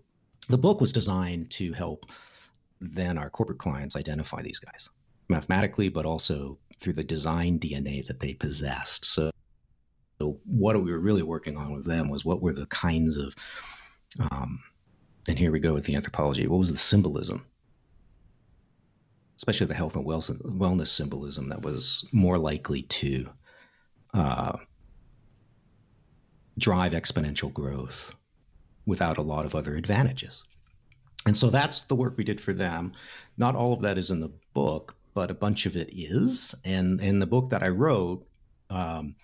the 0.49 0.59
book 0.59 0.81
was 0.81 0.93
designed 0.93 1.51
to 1.53 1.73
help 1.73 2.07
then 2.81 3.19
our 3.19 3.29
corporate 3.29 3.59
clients 3.59 3.97
identify 3.97 4.41
these 4.41 4.59
guys 4.59 4.89
mathematically, 5.29 5.89
but 5.89 6.07
also 6.07 6.59
through 6.79 6.95
the 6.95 7.05
design 7.05 7.59
DNA 7.59 8.07
that 8.07 8.21
they 8.21 8.35
possessed. 8.35 9.05
So, 9.05 9.31
so 10.19 10.41
what 10.45 10.83
we 10.83 10.93
were 10.93 10.99
really 10.99 11.23
working 11.23 11.57
on 11.57 11.73
with 11.73 11.87
them 11.87 12.09
was 12.09 12.25
what 12.25 12.41
were 12.41 12.53
the 12.53 12.67
kinds 12.67 13.17
of, 13.19 13.35
um, 14.31 14.61
and 15.29 15.39
here 15.39 15.53
we 15.53 15.61
go 15.61 15.75
with 15.75 15.85
the 15.85 15.97
anthropology. 15.97 16.47
What 16.47 16.59
was 16.59 16.71
the 16.71 16.77
symbolism, 16.77 17.45
especially 19.37 19.67
the 19.67 19.75
health 19.75 19.97
and 19.97 20.05
wellness 20.07 20.89
symbolism 20.89 21.49
that 21.51 21.63
was 21.63 22.09
more 22.13 22.39
likely 22.39 22.83
to 22.83 23.27
uh, 24.15 24.57
drive 26.59 26.93
exponential 26.93 27.53
growth 27.53 28.15
without 28.87 29.19
a 29.19 29.23
lot 29.23 29.47
of 29.47 29.55
other 29.55 29.75
advantages. 29.77 30.45
And 31.27 31.37
so 31.37 31.51
that's 31.51 31.83
the 31.83 31.95
work 31.95 32.17
we 32.17 32.25
did 32.25 32.41
for 32.41 32.53
them. 32.53 32.93
Not 33.37 33.55
all 33.55 33.73
of 33.73 33.83
that 33.83 33.99
is 33.99 34.11
in 34.11 34.21
the 34.21 34.33
book, 34.55 34.97
but 35.15 35.31
a 35.31 35.35
bunch 35.35 35.67
of 35.67 35.77
it 35.77 35.91
is. 35.93 36.55
And 36.65 37.01
in 37.01 37.19
the 37.19 37.27
book 37.27 37.51
that 37.51 37.63
I 37.63 37.69
wrote, 37.69 38.27
um, 38.71 39.17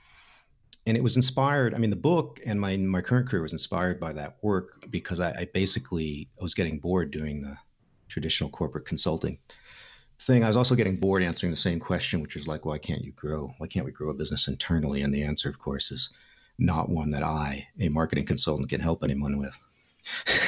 and 0.87 0.97
it 0.97 1.03
was 1.03 1.17
inspired. 1.17 1.75
I 1.75 1.79
mean, 1.79 1.91
the 1.91 1.97
book 1.97 2.41
and 2.47 2.61
my 2.61 2.77
my 2.77 3.01
current 3.01 3.29
career 3.29 3.43
was 3.43 3.53
inspired 3.53 3.99
by 3.99 4.13
that 4.13 4.37
work 4.43 4.87
because 4.91 5.21
I, 5.21 5.31
I 5.31 5.49
basically 5.53 6.29
was 6.41 6.55
getting 6.55 6.79
bored 6.79 7.11
doing 7.11 7.43
the 7.43 7.57
traditional 8.09 8.51
corporate 8.51 8.87
consulting 8.87 9.39
thing. 10.21 10.45
I 10.45 10.49
was 10.49 10.57
also 10.57 10.75
getting 10.75 10.97
bored 10.97 11.23
answering 11.23 11.51
the 11.51 11.57
same 11.57 11.81
question, 11.81 12.21
which 12.21 12.37
is 12.37 12.49
like, 12.49 12.65
why 12.65 12.79
can't 12.79 13.03
you 13.03 13.13
grow? 13.13 13.51
Why 13.59 13.67
can't 13.67 13.85
we 13.85 13.93
grow 13.93 14.11
a 14.11 14.15
business 14.15 14.49
internally? 14.49 15.03
And 15.03 15.13
the 15.13 15.25
answer, 15.25 15.49
of 15.49 15.59
course, 15.59 15.91
is 15.91 16.11
not 16.59 16.89
one 16.89 17.11
that 17.11 17.23
I, 17.23 17.67
a 17.81 17.89
marketing 17.89 18.25
consultant, 18.25 18.71
can 18.71 18.81
help 18.81 19.03
anyone 19.03 19.39
with. 19.39 19.61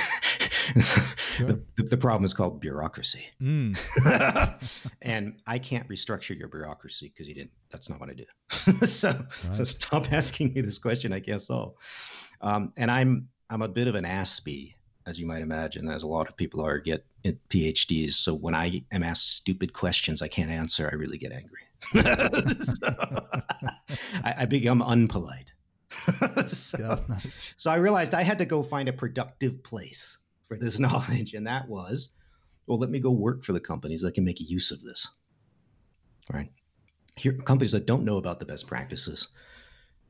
Sure. 0.74 1.46
the, 1.46 1.62
the, 1.76 1.82
the, 1.84 1.96
problem 1.96 2.24
is 2.24 2.32
called 2.34 2.60
bureaucracy. 2.60 3.24
Mm. 3.40 3.76
and 5.02 5.40
I 5.46 5.58
can't 5.58 5.88
restructure 5.88 6.38
your 6.38 6.48
bureaucracy 6.48 7.08
because 7.08 7.28
you 7.28 7.34
didn't. 7.34 7.52
That's 7.70 7.88
not 7.88 8.00
what 8.00 8.10
I 8.10 8.14
do. 8.14 8.24
so, 8.86 9.08
right. 9.08 9.32
so 9.32 9.64
stop 9.64 10.12
asking 10.12 10.54
me 10.54 10.60
this 10.60 10.78
question. 10.78 11.12
I 11.12 11.20
can't 11.20 11.42
solve. 11.42 11.74
Um, 12.40 12.72
and 12.76 12.90
I'm 12.90 13.28
I'm 13.50 13.62
a 13.62 13.68
bit 13.68 13.88
of 13.88 13.94
an 13.94 14.04
Aspie, 14.04 14.74
as 15.06 15.18
you 15.18 15.26
might 15.26 15.42
imagine, 15.42 15.88
as 15.88 16.02
a 16.02 16.06
lot 16.06 16.28
of 16.28 16.36
people 16.36 16.64
are 16.64 16.78
get 16.78 17.04
PhDs. 17.24 18.14
So 18.14 18.34
when 18.34 18.54
I 18.54 18.84
am 18.92 19.02
asked 19.02 19.36
stupid 19.36 19.72
questions 19.72 20.22
I 20.22 20.28
can't 20.28 20.50
answer, 20.50 20.88
I 20.90 20.96
really 20.96 21.18
get 21.18 21.32
angry. 21.32 21.62
so, 22.58 22.88
I, 24.24 24.34
I 24.38 24.46
become 24.46 24.82
unpolite. 24.82 25.52
so, 26.46 27.02
nice. 27.08 27.54
so 27.56 27.70
I 27.70 27.76
realized 27.76 28.14
I 28.14 28.22
had 28.22 28.38
to 28.38 28.44
go 28.44 28.62
find 28.62 28.88
a 28.88 28.92
productive 28.92 29.62
place 29.62 30.18
for 30.48 30.56
this 30.56 30.78
knowledge, 30.80 31.34
and 31.34 31.46
that 31.46 31.68
was, 31.68 32.14
well, 32.66 32.78
let 32.78 32.90
me 32.90 32.98
go 32.98 33.10
work 33.10 33.44
for 33.44 33.52
the 33.52 33.60
companies 33.60 34.02
that 34.02 34.14
can 34.14 34.24
make 34.24 34.40
use 34.40 34.70
of 34.70 34.82
this. 34.82 35.08
Right? 36.32 36.50
Here, 37.16 37.32
companies 37.32 37.72
that 37.72 37.86
don't 37.86 38.04
know 38.04 38.16
about 38.16 38.38
the 38.40 38.46
best 38.46 38.66
practices, 38.66 39.28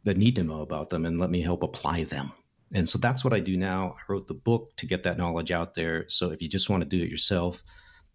that 0.04 0.16
need 0.16 0.36
to 0.36 0.44
know 0.44 0.60
about 0.60 0.90
them, 0.90 1.04
and 1.04 1.18
let 1.18 1.30
me 1.30 1.40
help 1.40 1.62
apply 1.62 2.04
them. 2.04 2.32
And 2.72 2.88
so 2.88 2.98
that's 2.98 3.24
what 3.24 3.32
I 3.32 3.40
do 3.40 3.56
now. 3.56 3.94
I 3.96 4.12
wrote 4.12 4.28
the 4.28 4.34
book 4.34 4.76
to 4.76 4.86
get 4.86 5.04
that 5.04 5.16
knowledge 5.16 5.50
out 5.50 5.74
there. 5.74 6.04
So 6.08 6.30
if 6.30 6.42
you 6.42 6.48
just 6.48 6.68
want 6.68 6.82
to 6.82 6.88
do 6.88 7.02
it 7.02 7.10
yourself, 7.10 7.62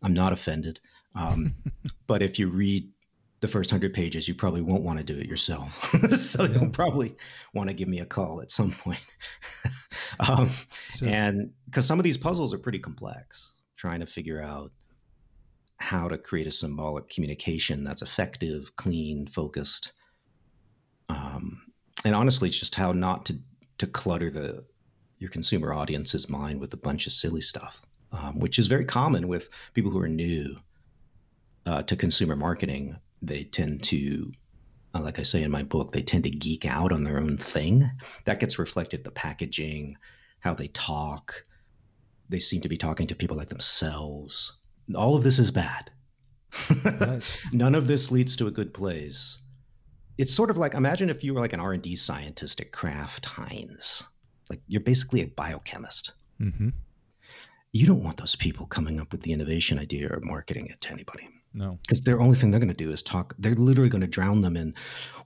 I'm 0.04 0.14
not 0.14 0.34
offended. 0.34 0.80
Um, 1.16 1.56
but 2.08 2.22
if 2.22 2.38
you 2.38 2.50
read 2.50 2.90
the 3.40 3.48
first 3.48 3.72
hundred 3.72 3.94
pages, 3.94 4.28
you 4.28 4.36
probably 4.36 4.62
won't 4.62 4.84
want 4.84 5.00
to 5.00 5.06
do 5.06 5.18
it 5.18 5.28
yourself. 5.28 5.74
so 6.12 6.44
yeah. 6.44 6.60
you'll 6.60 6.70
probably 6.70 7.16
want 7.54 7.70
to 7.70 7.76
give 7.76 7.88
me 7.88 8.00
a 8.00 8.06
call 8.06 8.42
at 8.42 8.52
some 8.52 8.72
point. 8.72 9.04
um, 10.30 10.50
so, 10.90 11.06
and 11.06 11.52
because 11.66 11.86
some 11.86 12.00
of 12.00 12.04
these 12.04 12.18
puzzles 12.18 12.54
are 12.54 12.60
pretty 12.60 12.80
complex, 12.80 13.54
trying 13.78 14.00
to 14.00 14.06
figure 14.06 14.42
out 14.42 14.72
how 15.78 16.08
to 16.08 16.18
create 16.18 16.48
a 16.48 16.52
symbolic 16.52 17.10
communication 17.10 17.84
that's 17.84 18.02
effective, 18.02 18.76
clean, 18.76 19.28
focused. 19.28 19.94
Um, 21.10 21.62
and 22.06 22.16
honestly, 22.16 22.50
it's 22.50 22.60
just 22.60 22.76
how 22.76 22.92
not 22.92 23.26
to 23.28 23.38
to 23.80 23.88
clutter 23.88 24.30
the 24.30 24.66
your 25.20 25.30
consumer 25.30 25.74
audience's 25.74 26.30
mind 26.30 26.60
with 26.60 26.74
a 26.74 26.78
bunch 26.78 27.08
of 27.08 27.14
silly 27.14 27.42
stuff, 27.42 27.86
um, 28.12 28.40
which 28.40 28.60
is 28.60 28.68
very 28.68 28.86
common 28.86 29.28
with 29.28 29.50
people 29.74 29.92
who 29.92 30.00
are 30.00 30.08
new 30.08 30.56
uh, 31.66 31.84
to 31.84 31.96
consumer 31.96 32.36
marketing 32.36 32.98
they 33.24 33.44
tend 33.46 33.84
to 33.84 34.32
uh, 34.94 35.02
like 35.02 35.20
I 35.20 35.24
say 35.24 35.44
in 35.44 35.52
my 35.52 35.64
book, 35.64 35.92
they 35.92 36.04
tend 36.04 36.24
to 36.26 36.30
geek 36.30 36.66
out 36.66 36.92
on 36.92 37.04
their 37.04 37.20
own 37.20 37.38
thing. 37.38 37.90
That 38.26 38.40
gets 38.40 38.60
reflected 38.60 39.04
the 39.04 39.12
packaging, 39.12 39.98
how 40.40 40.54
they 40.54 40.68
talk. 40.68 41.46
They 42.30 42.40
seem 42.40 42.62
to 42.62 42.70
be 42.70 42.78
talking 42.78 43.08
to 43.08 43.16
people 43.16 43.38
like 43.38 43.50
themselves. 43.50 44.58
All 44.96 45.16
of 45.16 45.24
this 45.24 45.40
is 45.40 45.52
bad. 45.52 45.92
None 47.54 47.76
of 47.76 47.88
this 47.88 48.12
leads 48.12 48.36
to 48.38 48.48
a 48.48 48.52
good 48.52 48.74
place. 48.74 49.40
It's 50.18 50.34
sort 50.34 50.52
of 50.52 50.58
like 50.58 50.76
imagine 50.76 51.10
if 51.10 51.24
you 51.24 51.34
were 51.34 51.40
like 51.40 51.54
an 51.54 51.60
R 51.60 51.74
and 51.74 51.82
D 51.82 51.96
scientist 51.96 52.62
at 52.62 52.72
Kraft 52.72 53.26
Heinz. 53.26 54.04
Like 54.50 54.62
you're 54.68 54.82
basically 54.82 55.22
a 55.22 55.28
biochemist. 55.28 56.12
Mm-hmm. 56.40 56.70
You 57.72 57.88
don't 57.88 58.04
want 58.04 58.18
those 58.18 58.36
people 58.36 58.68
coming 58.68 59.00
up 59.00 59.12
with 59.12 59.22
the 59.22 59.32
innovation 59.32 59.80
idea 59.80 60.10
or 60.12 60.20
marketing 60.20 60.68
it 60.68 60.80
to 60.82 60.92
anybody. 60.92 61.28
No. 61.56 61.78
Because 61.82 62.02
their 62.02 62.20
only 62.20 62.36
thing 62.36 62.50
they're 62.50 62.60
going 62.60 62.68
to 62.70 62.74
do 62.74 62.92
is 62.92 63.04
talk. 63.04 63.36
They're 63.38 63.54
literally 63.54 63.90
going 63.90 64.02
to 64.02 64.08
drown 64.08 64.42
them 64.42 64.58
in, 64.58 64.74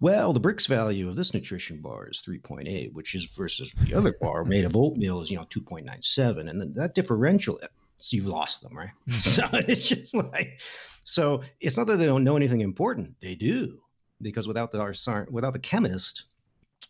well, 0.01 0.34
the 0.34 0.41
Brix 0.41 0.67
value 0.67 1.07
of 1.07 1.15
this 1.15 1.34
nutrition 1.34 1.81
bar 1.81 2.10
is 2.10 2.22
3.8, 2.22 2.93
which 2.93 3.15
is 3.15 3.25
versus 3.27 3.74
the 3.74 3.93
other 3.93 4.13
bar 4.22 4.43
made 4.43 4.65
of 4.65 4.75
oatmeal 4.75 5.22
is, 5.22 5.31
you 5.31 5.38
know, 5.38 5.46
2.97. 5.46 6.50
And 6.50 6.75
that 6.75 6.96
differential, 6.96 7.60
so 7.98 8.17
you've 8.17 8.27
lost 8.27 8.62
them, 8.62 8.77
right? 8.77 8.89
Mm-hmm. 9.10 9.12
so 9.12 9.43
it's 9.72 9.88
just 9.88 10.13
like, 10.13 10.60
so 11.05 11.43
it's 11.62 11.77
not 11.77 11.88
that 11.88 11.98
they 11.98 12.05
don't 12.05 12.25
know 12.25 12.36
anything 12.36 12.62
important. 12.62 13.15
They 13.22 13.36
do. 13.36 13.79
Because 14.22 14.48
without 14.48 14.72
the, 14.72 14.81
our, 14.81 15.27
without 15.29 15.53
the 15.53 15.60
chemist, 15.60 16.25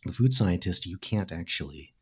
the 0.06 0.14
food 0.14 0.34
scientist, 0.34 0.86
you 0.86 0.98
can't 0.98 1.32
actually, 1.32 1.94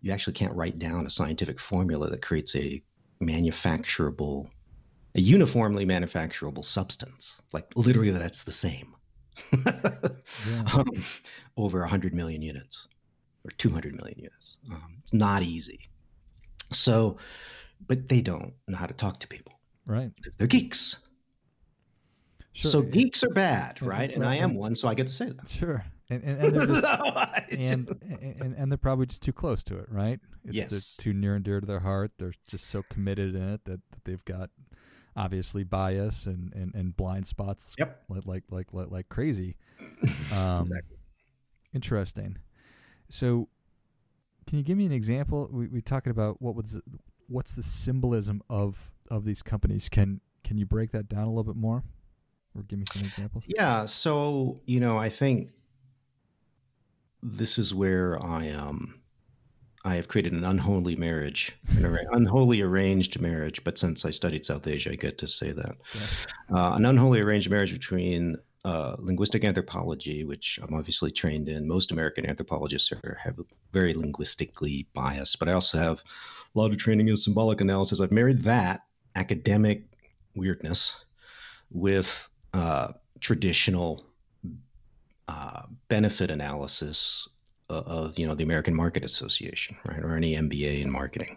you 0.00 0.12
actually 0.12 0.34
can't 0.34 0.54
write 0.54 0.78
down 0.78 1.06
a 1.06 1.10
scientific 1.10 1.58
formula 1.58 2.08
that 2.10 2.22
creates 2.22 2.54
a 2.54 2.82
manufacturable 3.20 4.50
a 5.16 5.20
uniformly 5.20 5.86
manufacturable 5.86 6.64
substance. 6.64 7.40
Like 7.52 7.74
literally, 7.74 8.10
that's 8.10 8.44
the 8.44 8.52
same. 8.52 8.94
yeah. 9.52 9.72
um, 10.74 10.86
over 11.56 11.80
100 11.80 12.14
million 12.14 12.42
units 12.42 12.88
or 13.44 13.50
200 13.58 13.94
million 13.96 14.18
units. 14.18 14.58
Um, 14.70 14.96
it's 15.02 15.14
not 15.14 15.42
easy. 15.42 15.88
So, 16.72 17.16
but 17.86 18.08
they 18.08 18.20
don't 18.20 18.52
know 18.68 18.76
how 18.76 18.86
to 18.86 18.94
talk 18.94 19.20
to 19.20 19.28
people. 19.28 19.52
Right. 19.86 20.10
They're 20.38 20.46
geeks. 20.46 21.06
Sure. 22.52 22.70
So 22.70 22.82
geeks 22.82 23.22
are 23.22 23.30
bad, 23.30 23.80
right? 23.82 24.10
And, 24.10 24.22
and 24.22 24.26
I 24.26 24.36
am 24.36 24.54
one, 24.54 24.74
so 24.74 24.88
I 24.88 24.94
get 24.94 25.06
to 25.06 25.12
say 25.12 25.30
that. 25.30 25.48
Sure. 25.48 25.84
And 26.08 26.22
and, 26.22 26.40
and, 26.40 26.52
they're, 26.52 26.66
just, 26.66 26.84
and, 27.58 27.88
and, 28.40 28.54
and 28.54 28.72
they're 28.72 28.78
probably 28.78 29.06
just 29.06 29.22
too 29.22 29.32
close 29.32 29.62
to 29.64 29.78
it, 29.78 29.86
right? 29.90 30.20
It's, 30.44 30.54
yes. 30.54 30.96
too 30.96 31.12
near 31.12 31.34
and 31.34 31.44
dear 31.44 31.60
to 31.60 31.66
their 31.66 31.80
heart. 31.80 32.12
They're 32.18 32.32
just 32.48 32.68
so 32.68 32.82
committed 32.88 33.34
in 33.34 33.42
it 33.42 33.64
that, 33.64 33.80
that 33.90 34.04
they've 34.04 34.24
got 34.24 34.50
obviously 35.16 35.64
bias 35.64 36.26
and, 36.26 36.52
and, 36.54 36.74
and 36.74 36.96
blind 36.96 37.26
spots 37.26 37.74
yep. 37.78 38.02
like, 38.08 38.44
like, 38.50 38.72
like, 38.72 38.90
like, 38.90 39.08
crazy. 39.08 39.56
Um, 40.34 40.62
exactly. 40.62 40.96
Interesting. 41.74 42.38
So 43.08 43.48
can 44.46 44.58
you 44.58 44.64
give 44.64 44.76
me 44.76 44.86
an 44.86 44.92
example? 44.92 45.48
We, 45.50 45.68
we 45.68 45.80
talking 45.80 46.10
about 46.10 46.40
what 46.40 46.54
was, 46.54 46.80
what's 47.28 47.54
the 47.54 47.62
symbolism 47.62 48.42
of, 48.48 48.92
of 49.10 49.24
these 49.24 49.42
companies. 49.42 49.88
Can, 49.88 50.20
can 50.44 50.58
you 50.58 50.66
break 50.66 50.92
that 50.92 51.08
down 51.08 51.24
a 51.24 51.28
little 51.28 51.44
bit 51.44 51.56
more 51.56 51.82
or 52.54 52.62
give 52.62 52.78
me 52.78 52.84
some 52.90 53.02
examples? 53.02 53.44
Yeah. 53.48 53.84
So, 53.84 54.60
you 54.66 54.80
know, 54.80 54.98
I 54.98 55.08
think 55.08 55.50
this 57.22 57.58
is 57.58 57.74
where 57.74 58.22
I, 58.22 58.50
um, 58.50 59.00
I 59.86 59.94
have 59.94 60.08
created 60.08 60.32
an 60.32 60.42
unholy 60.42 60.96
marriage, 60.96 61.56
an 61.76 61.96
unholy 62.10 62.60
arranged 62.60 63.20
marriage. 63.20 63.62
But 63.62 63.78
since 63.78 64.04
I 64.04 64.10
studied 64.10 64.44
South 64.44 64.66
Asia, 64.66 64.90
I 64.90 64.96
get 64.96 65.18
to 65.18 65.28
say 65.28 65.52
that 65.52 65.76
yeah. 65.94 66.56
uh, 66.56 66.74
an 66.74 66.84
unholy 66.84 67.20
arranged 67.20 67.48
marriage 67.48 67.72
between 67.72 68.36
uh, 68.64 68.96
linguistic 68.98 69.44
anthropology, 69.44 70.24
which 70.24 70.58
I'm 70.60 70.74
obviously 70.74 71.12
trained 71.12 71.48
in. 71.48 71.68
Most 71.68 71.92
American 71.92 72.26
anthropologists 72.26 72.90
are 72.90 73.16
have 73.22 73.38
very 73.72 73.94
linguistically 73.94 74.88
biased, 74.92 75.38
but 75.38 75.48
I 75.48 75.52
also 75.52 75.78
have 75.78 76.02
a 76.52 76.58
lot 76.58 76.72
of 76.72 76.78
training 76.78 77.06
in 77.06 77.16
symbolic 77.16 77.60
analysis. 77.60 78.00
I've 78.00 78.10
married 78.10 78.42
that 78.42 78.82
academic 79.14 79.84
weirdness 80.34 81.04
with 81.70 82.28
uh, 82.52 82.92
traditional 83.20 84.04
uh, 85.28 85.62
benefit 85.86 86.32
analysis 86.32 87.28
of 87.68 88.18
you 88.18 88.26
know 88.26 88.34
the 88.34 88.44
American 88.44 88.74
Market 88.74 89.04
Association, 89.04 89.76
right, 89.84 90.02
or 90.02 90.16
any 90.16 90.34
MBA 90.34 90.82
in 90.82 90.90
marketing. 90.90 91.36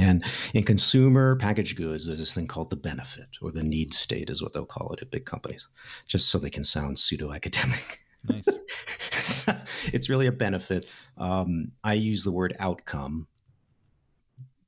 And 0.00 0.24
in 0.54 0.62
consumer 0.62 1.34
packaged 1.36 1.76
goods, 1.76 2.06
there's 2.06 2.20
this 2.20 2.34
thing 2.34 2.46
called 2.46 2.70
the 2.70 2.76
benefit 2.76 3.26
or 3.42 3.50
the 3.50 3.64
need 3.64 3.92
state, 3.92 4.30
is 4.30 4.40
what 4.40 4.52
they'll 4.52 4.64
call 4.64 4.92
it 4.92 5.02
at 5.02 5.10
big 5.10 5.24
companies, 5.24 5.68
just 6.06 6.28
so 6.28 6.38
they 6.38 6.50
can 6.50 6.62
sound 6.64 6.98
pseudo 6.98 7.32
academic. 7.32 8.04
Nice. 8.28 8.48
so 9.10 9.52
it's 9.86 10.08
really 10.08 10.26
a 10.26 10.32
benefit. 10.32 10.86
Um, 11.16 11.72
I 11.82 11.94
use 11.94 12.22
the 12.22 12.32
word 12.32 12.56
outcome 12.60 13.26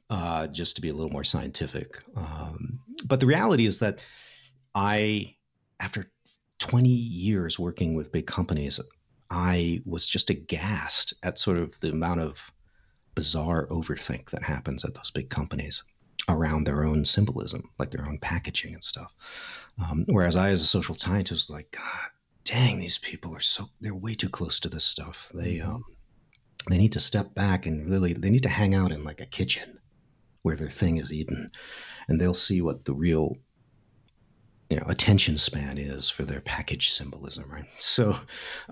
uh, 0.09 0.49
just 0.49 0.77
to 0.77 0.83
be 0.83 0.89
a 0.89 0.95
little 0.95 1.13
more 1.13 1.25
scientific. 1.25 2.03
Um, 2.17 2.81
but 3.07 3.21
the 3.21 3.27
reality 3.27 3.67
is 3.67 3.79
that 3.79 4.05
I, 4.75 5.37
after 5.79 6.11
20 6.59 6.89
years 6.89 7.59
working 7.59 7.95
with 7.95 8.13
big 8.13 8.27
companies, 8.27 8.81
I 9.31 9.83
was 9.85 10.07
just 10.07 10.31
aghast 10.31 11.15
at 11.23 11.39
sort 11.39 11.59
of 11.59 11.79
the 11.81 11.91
amount 11.91 12.21
of 12.21 12.53
bizarre 13.15 13.67
overthink 13.69 14.31
that 14.31 14.43
happens 14.43 14.85
at 14.85 14.95
those 14.95 15.11
big 15.11 15.31
companies 15.31 15.85
around 16.29 16.65
their 16.65 16.85
own 16.85 17.05
symbolism, 17.05 17.71
like 17.79 17.91
their 17.91 18.07
own 18.07 18.19
packaging 18.19 18.75
and 18.75 18.85
stuff. 18.85 19.13
Um, 19.79 20.05
whereas 20.09 20.37
I, 20.37 20.51
as 20.51 20.63
a 20.63 20.67
social 20.67 20.95
scientist, 20.95 21.49
was 21.49 21.51
like, 21.51 21.71
God 21.71 22.11
dang, 22.45 22.79
these 22.79 22.99
people 22.99 23.37
are 23.37 23.41
so 23.41 23.67
they're 23.81 23.95
way 23.95 24.15
too 24.15 24.29
close 24.29 24.61
to 24.61 24.69
this 24.69 24.85
stuff. 24.85 25.31
They 25.35 25.57
mm-hmm. 25.57 25.71
um, 25.71 25.85
they 26.69 26.79
need 26.79 26.93
to 26.93 27.01
step 27.01 27.35
back 27.35 27.67
and 27.67 27.91
really 27.91 28.13
they 28.13 28.31
need 28.31 28.43
to 28.43 28.49
hang 28.49 28.75
out 28.75 28.93
in 28.93 29.05
like 29.05 29.21
a 29.21 29.27
kitchen 29.27 29.79
where 30.43 30.57
their 30.57 30.69
thing 30.69 30.97
is 30.97 31.13
eaten, 31.13 31.51
and 32.09 32.21
they'll 32.21 32.35
see 32.35 32.61
what 32.61 32.85
the 32.85 32.95
real 32.95 33.37
you 34.71 34.77
know 34.77 34.87
attention 34.87 35.37
span 35.37 35.77
is 35.77 36.09
for 36.09 36.25
their 36.25 36.41
package 36.41 36.91
symbolism, 36.91 37.51
right? 37.51 37.69
So 37.71 38.15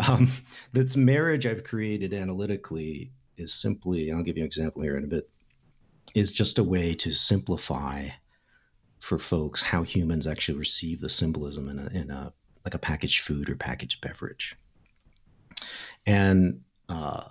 um, 0.08 0.28
this 0.72 0.96
marriage 0.96 1.44
I've 1.44 1.64
created 1.64 2.14
analytically 2.14 3.10
is 3.36 3.52
simply 3.52 4.12
I'll 4.12 4.22
give 4.22 4.36
you 4.36 4.44
an 4.44 4.46
example 4.46 4.82
here 4.82 4.96
in 4.96 5.04
a 5.04 5.08
bit 5.08 5.28
is 6.14 6.32
just 6.32 6.58
a 6.58 6.64
way 6.64 6.94
to 6.94 7.12
simplify 7.12 8.08
for 9.00 9.18
folks 9.18 9.62
how 9.62 9.82
humans 9.82 10.26
actually 10.26 10.58
receive 10.58 11.00
the 11.00 11.08
symbolism 11.08 11.68
in 11.68 11.78
a, 11.78 11.86
in 11.88 12.10
a 12.10 12.32
like 12.64 12.74
a 12.74 12.78
packaged 12.78 13.20
food 13.20 13.50
or 13.50 13.56
packaged 13.56 14.00
beverage. 14.00 14.56
And 16.06 16.60
uh, 16.88 17.24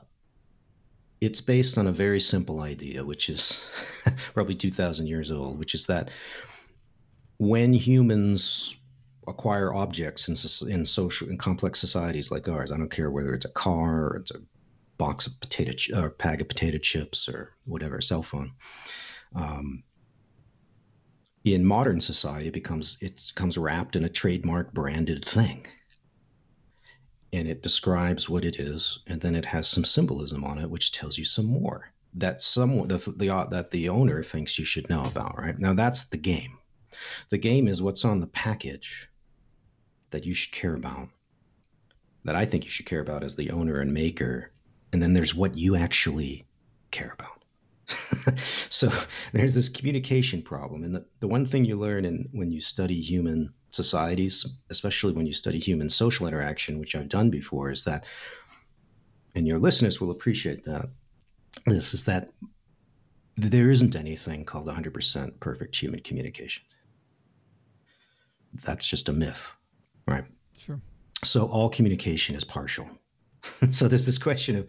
it's 1.21 1.41
based 1.41 1.77
on 1.77 1.87
a 1.87 1.91
very 1.91 2.19
simple 2.19 2.61
idea, 2.61 3.03
which 3.03 3.29
is 3.29 4.03
probably 4.33 4.55
2,000 4.55 5.07
years 5.07 5.31
old, 5.31 5.57
which 5.57 5.73
is 5.73 5.85
that 5.87 6.11
when 7.37 7.73
humans 7.73 8.75
acquire 9.27 9.73
objects 9.73 10.29
in, 10.29 10.71
in 10.71 10.85
social 10.85 11.29
in 11.29 11.37
complex 11.37 11.79
societies 11.79 12.31
like 12.31 12.47
ours, 12.47 12.71
I 12.71 12.77
don't 12.77 12.91
care 12.91 13.11
whether 13.11 13.33
it's 13.33 13.45
a 13.45 13.49
car 13.49 14.15
it's 14.17 14.31
a 14.31 14.39
box 14.97 15.27
of 15.27 15.39
potato 15.39 15.73
ch- 15.73 15.91
or 15.91 16.09
bag 16.09 16.41
of 16.41 16.49
potato 16.49 16.77
chips 16.77 17.29
or 17.29 17.53
whatever, 17.67 18.01
cell 18.01 18.23
phone. 18.23 18.53
Um, 19.35 19.83
in 21.43 21.65
modern 21.65 22.01
society, 22.01 22.47
it 22.47 22.53
becomes 22.53 22.97
it 23.01 23.31
comes 23.35 23.57
wrapped 23.57 23.95
in 23.95 24.03
a 24.03 24.09
trademark 24.09 24.73
branded 24.73 25.23
thing, 25.23 25.65
and 27.31 27.47
it 27.47 27.63
describes 27.63 28.29
what 28.29 28.43
it 28.43 28.59
is, 28.59 28.99
and 29.07 29.21
then 29.21 29.35
it 29.35 29.45
has 29.45 29.69
some 29.69 29.85
symbolism 29.85 30.43
on 30.43 30.59
it, 30.59 30.69
which 30.69 30.91
tells 30.91 31.17
you 31.17 31.25
some 31.25 31.45
more 31.45 31.91
that 32.13 32.41
someone 32.41 32.87
the, 32.87 32.97
the 32.97 33.47
that 33.51 33.71
the 33.71 33.89
owner 33.89 34.23
thinks 34.23 34.59
you 34.59 34.65
should 34.65 34.89
know 34.89 35.03
about. 35.03 35.37
Right 35.37 35.57
now, 35.57 35.73
that's 35.73 36.09
the 36.09 36.17
game. 36.17 36.56
The 37.29 37.37
game 37.37 37.67
is 37.67 37.81
what's 37.81 38.05
on 38.05 38.19
the 38.19 38.27
package 38.27 39.09
that 40.11 40.25
you 40.25 40.33
should 40.33 40.53
care 40.53 40.75
about. 40.75 41.09
That 42.23 42.35
I 42.35 42.45
think 42.45 42.65
you 42.65 42.71
should 42.71 42.85
care 42.85 43.01
about 43.01 43.23
as 43.23 43.35
the 43.35 43.51
owner 43.51 43.79
and 43.79 43.93
maker 43.93 44.51
and 44.93 45.01
then 45.01 45.13
there's 45.13 45.35
what 45.35 45.57
you 45.57 45.75
actually 45.75 46.45
care 46.91 47.13
about. 47.13 47.43
so 48.37 48.89
there's 49.33 49.55
this 49.55 49.69
communication 49.69 50.41
problem. 50.41 50.83
And 50.83 50.95
the, 50.95 51.05
the 51.19 51.27
one 51.27 51.45
thing 51.45 51.65
you 51.65 51.75
learn 51.75 52.05
in, 52.05 52.29
when 52.31 52.51
you 52.51 52.61
study 52.61 52.99
human 52.99 53.53
societies, 53.71 54.59
especially 54.69 55.13
when 55.13 55.25
you 55.25 55.33
study 55.33 55.59
human 55.59 55.89
social 55.89 56.27
interaction, 56.27 56.79
which 56.79 56.95
I've 56.95 57.09
done 57.09 57.29
before, 57.29 57.71
is 57.71 57.83
that, 57.83 58.05
and 59.35 59.47
your 59.47 59.59
listeners 59.59 60.01
will 60.01 60.11
appreciate 60.11 60.63
that, 60.65 60.89
this 61.65 61.93
is 61.93 62.05
that 62.05 62.31
there 63.35 63.69
isn't 63.69 63.95
anything 63.95 64.45
called 64.45 64.67
100% 64.67 65.39
perfect 65.39 65.75
human 65.75 65.99
communication. 65.99 66.63
That's 68.63 68.87
just 68.87 69.09
a 69.09 69.13
myth, 69.13 69.55
right? 70.07 70.25
Sure. 70.57 70.81
So 71.23 71.47
all 71.47 71.69
communication 71.69 72.35
is 72.35 72.43
partial. 72.43 72.87
so 73.71 73.87
there's 73.87 74.05
this 74.05 74.17
question 74.17 74.55
of 74.55 74.67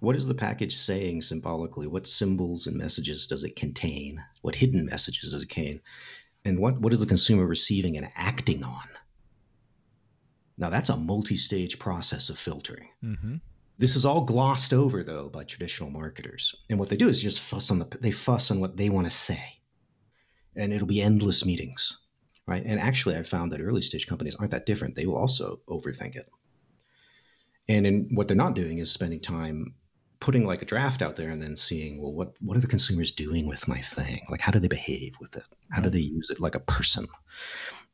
what 0.00 0.16
is 0.16 0.26
the 0.26 0.34
package 0.34 0.76
saying 0.76 1.22
symbolically? 1.22 1.86
What 1.86 2.06
symbols 2.06 2.66
and 2.66 2.76
messages 2.76 3.26
does 3.26 3.44
it 3.44 3.56
contain? 3.56 4.22
What 4.42 4.54
hidden 4.54 4.86
messages 4.86 5.32
does 5.32 5.42
it 5.42 5.48
contain? 5.48 5.80
And 6.44 6.58
what, 6.58 6.80
what 6.80 6.92
is 6.92 7.00
the 7.00 7.06
consumer 7.06 7.46
receiving 7.46 7.96
and 7.96 8.08
acting 8.14 8.62
on? 8.62 8.86
Now 10.56 10.70
that's 10.70 10.90
a 10.90 10.96
multi-stage 10.96 11.78
process 11.78 12.30
of 12.30 12.38
filtering. 12.38 12.88
Mm-hmm. 13.02 13.36
This 13.78 13.94
is 13.94 14.04
all 14.04 14.22
glossed 14.22 14.74
over 14.74 15.04
though 15.04 15.28
by 15.28 15.44
traditional 15.44 15.90
marketers, 15.90 16.54
and 16.68 16.80
what 16.80 16.88
they 16.88 16.96
do 16.96 17.08
is 17.08 17.22
just 17.22 17.40
fuss 17.40 17.70
on 17.70 17.78
the 17.78 17.98
they 18.00 18.10
fuss 18.10 18.50
on 18.50 18.58
what 18.58 18.76
they 18.76 18.90
want 18.90 19.06
to 19.06 19.10
say, 19.10 19.60
and 20.56 20.72
it'll 20.72 20.88
be 20.88 21.00
endless 21.00 21.46
meetings, 21.46 21.96
right? 22.48 22.64
And 22.64 22.80
actually, 22.80 23.14
I've 23.14 23.28
found 23.28 23.52
that 23.52 23.60
early 23.60 23.82
stage 23.82 24.06
companies 24.06 24.34
aren't 24.34 24.52
that 24.52 24.64
different. 24.64 24.94
They 24.94 25.06
will 25.06 25.18
also 25.18 25.60
overthink 25.68 26.16
it. 26.16 26.26
And 27.68 27.86
in, 27.86 28.08
what 28.14 28.26
they're 28.26 28.36
not 28.36 28.54
doing 28.54 28.78
is 28.78 28.90
spending 28.90 29.20
time 29.20 29.74
putting 30.18 30.46
like 30.46 30.62
a 30.62 30.64
draft 30.64 31.02
out 31.02 31.16
there 31.16 31.28
and 31.28 31.42
then 31.42 31.56
seeing, 31.56 32.00
well, 32.00 32.12
what, 32.12 32.32
what 32.40 32.56
are 32.56 32.60
the 32.60 32.66
consumers 32.66 33.12
doing 33.12 33.46
with 33.46 33.68
my 33.68 33.78
thing? 33.78 34.22
Like, 34.30 34.40
how 34.40 34.50
do 34.50 34.58
they 34.58 34.66
behave 34.66 35.12
with 35.20 35.36
it? 35.36 35.44
How 35.70 35.82
do 35.82 35.90
they 35.90 35.98
use 35.98 36.30
it 36.30 36.40
like 36.40 36.54
a 36.54 36.60
person? 36.60 37.06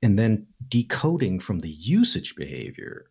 And 0.04 0.16
then 0.16 0.46
decoding 0.68 1.40
from 1.40 1.58
the 1.58 1.68
usage 1.68 2.36
behavior 2.36 3.10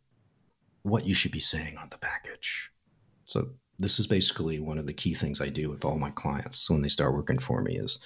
what 0.84 1.06
you 1.06 1.14
should 1.14 1.34
be 1.34 1.42
saying 1.42 1.78
on 1.78 1.90
the 1.90 1.98
package. 1.98 2.72
So 3.26 3.50
this 3.80 4.00
is 4.00 4.08
basically 4.08 4.62
one 4.62 4.78
of 4.78 4.86
the 4.86 4.94
key 4.94 5.14
things 5.14 5.42
I 5.42 5.50
do 5.50 5.70
with 5.70 5.84
all 5.84 6.00
my 6.00 6.12
clients 6.12 6.70
when 6.70 6.82
they 6.82 6.88
start 6.88 7.14
working 7.14 7.40
for 7.40 7.62
me 7.62 7.76
is 7.76 8.00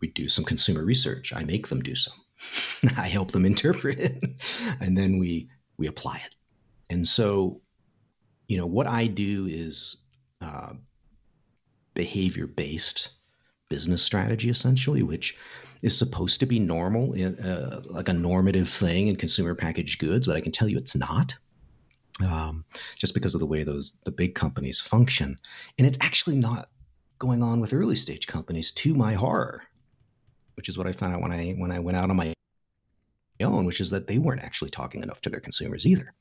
we 0.00 0.08
do 0.08 0.28
some 0.28 0.44
consumer 0.44 0.84
research. 0.84 1.32
I 1.34 1.44
make 1.44 1.68
them 1.68 1.80
do 1.80 1.94
some. 1.94 2.18
I 2.96 3.08
help 3.08 3.32
them 3.32 3.44
interpret 3.44 3.98
it 3.98 4.76
and 4.80 4.96
then 4.96 5.18
we 5.18 5.48
we 5.76 5.86
apply 5.86 6.22
it. 6.24 6.34
And 6.90 7.06
so, 7.06 7.60
you 8.48 8.56
know, 8.56 8.66
what 8.66 8.86
I 8.86 9.06
do 9.06 9.46
is 9.46 10.06
uh, 10.40 10.74
behavior 11.94 12.46
based 12.46 13.14
business 13.68 14.02
strategy, 14.02 14.48
essentially, 14.48 15.02
which 15.02 15.36
is 15.82 15.96
supposed 15.96 16.40
to 16.40 16.46
be 16.46 16.58
normal, 16.58 17.14
uh, 17.14 17.80
like 17.86 18.08
a 18.08 18.12
normative 18.12 18.68
thing 18.68 19.08
in 19.08 19.16
consumer 19.16 19.54
packaged 19.54 20.00
goods, 20.00 20.26
but 20.26 20.36
I 20.36 20.40
can 20.40 20.52
tell 20.52 20.68
you 20.68 20.76
it's 20.76 20.96
not. 20.96 21.36
Um, 22.26 22.64
just 22.96 23.14
because 23.14 23.36
of 23.36 23.40
the 23.40 23.46
way 23.46 23.62
those 23.62 23.96
the 24.04 24.10
big 24.10 24.34
companies 24.34 24.80
function, 24.80 25.36
and 25.78 25.86
it's 25.86 25.98
actually 26.00 26.36
not 26.36 26.68
going 27.20 27.44
on 27.44 27.60
with 27.60 27.72
early 27.72 27.94
stage 27.94 28.26
companies. 28.26 28.72
To 28.72 28.92
my 28.92 29.14
horror, 29.14 29.62
which 30.58 30.68
is 30.68 30.76
what 30.76 30.86
I 30.86 30.92
found 30.92 31.14
out 31.14 31.22
when 31.22 31.32
I 31.32 31.52
when 31.52 31.70
I 31.70 31.78
went 31.78 31.96
out 31.96 32.10
on 32.10 32.16
my 32.16 32.34
own, 33.40 33.64
which 33.64 33.80
is 33.80 33.90
that 33.90 34.06
they 34.06 34.18
weren't 34.18 34.42
actually 34.42 34.70
talking 34.70 35.02
enough 35.02 35.22
to 35.22 35.30
their 35.30 35.40
consumers 35.40 35.86
either 35.86 36.12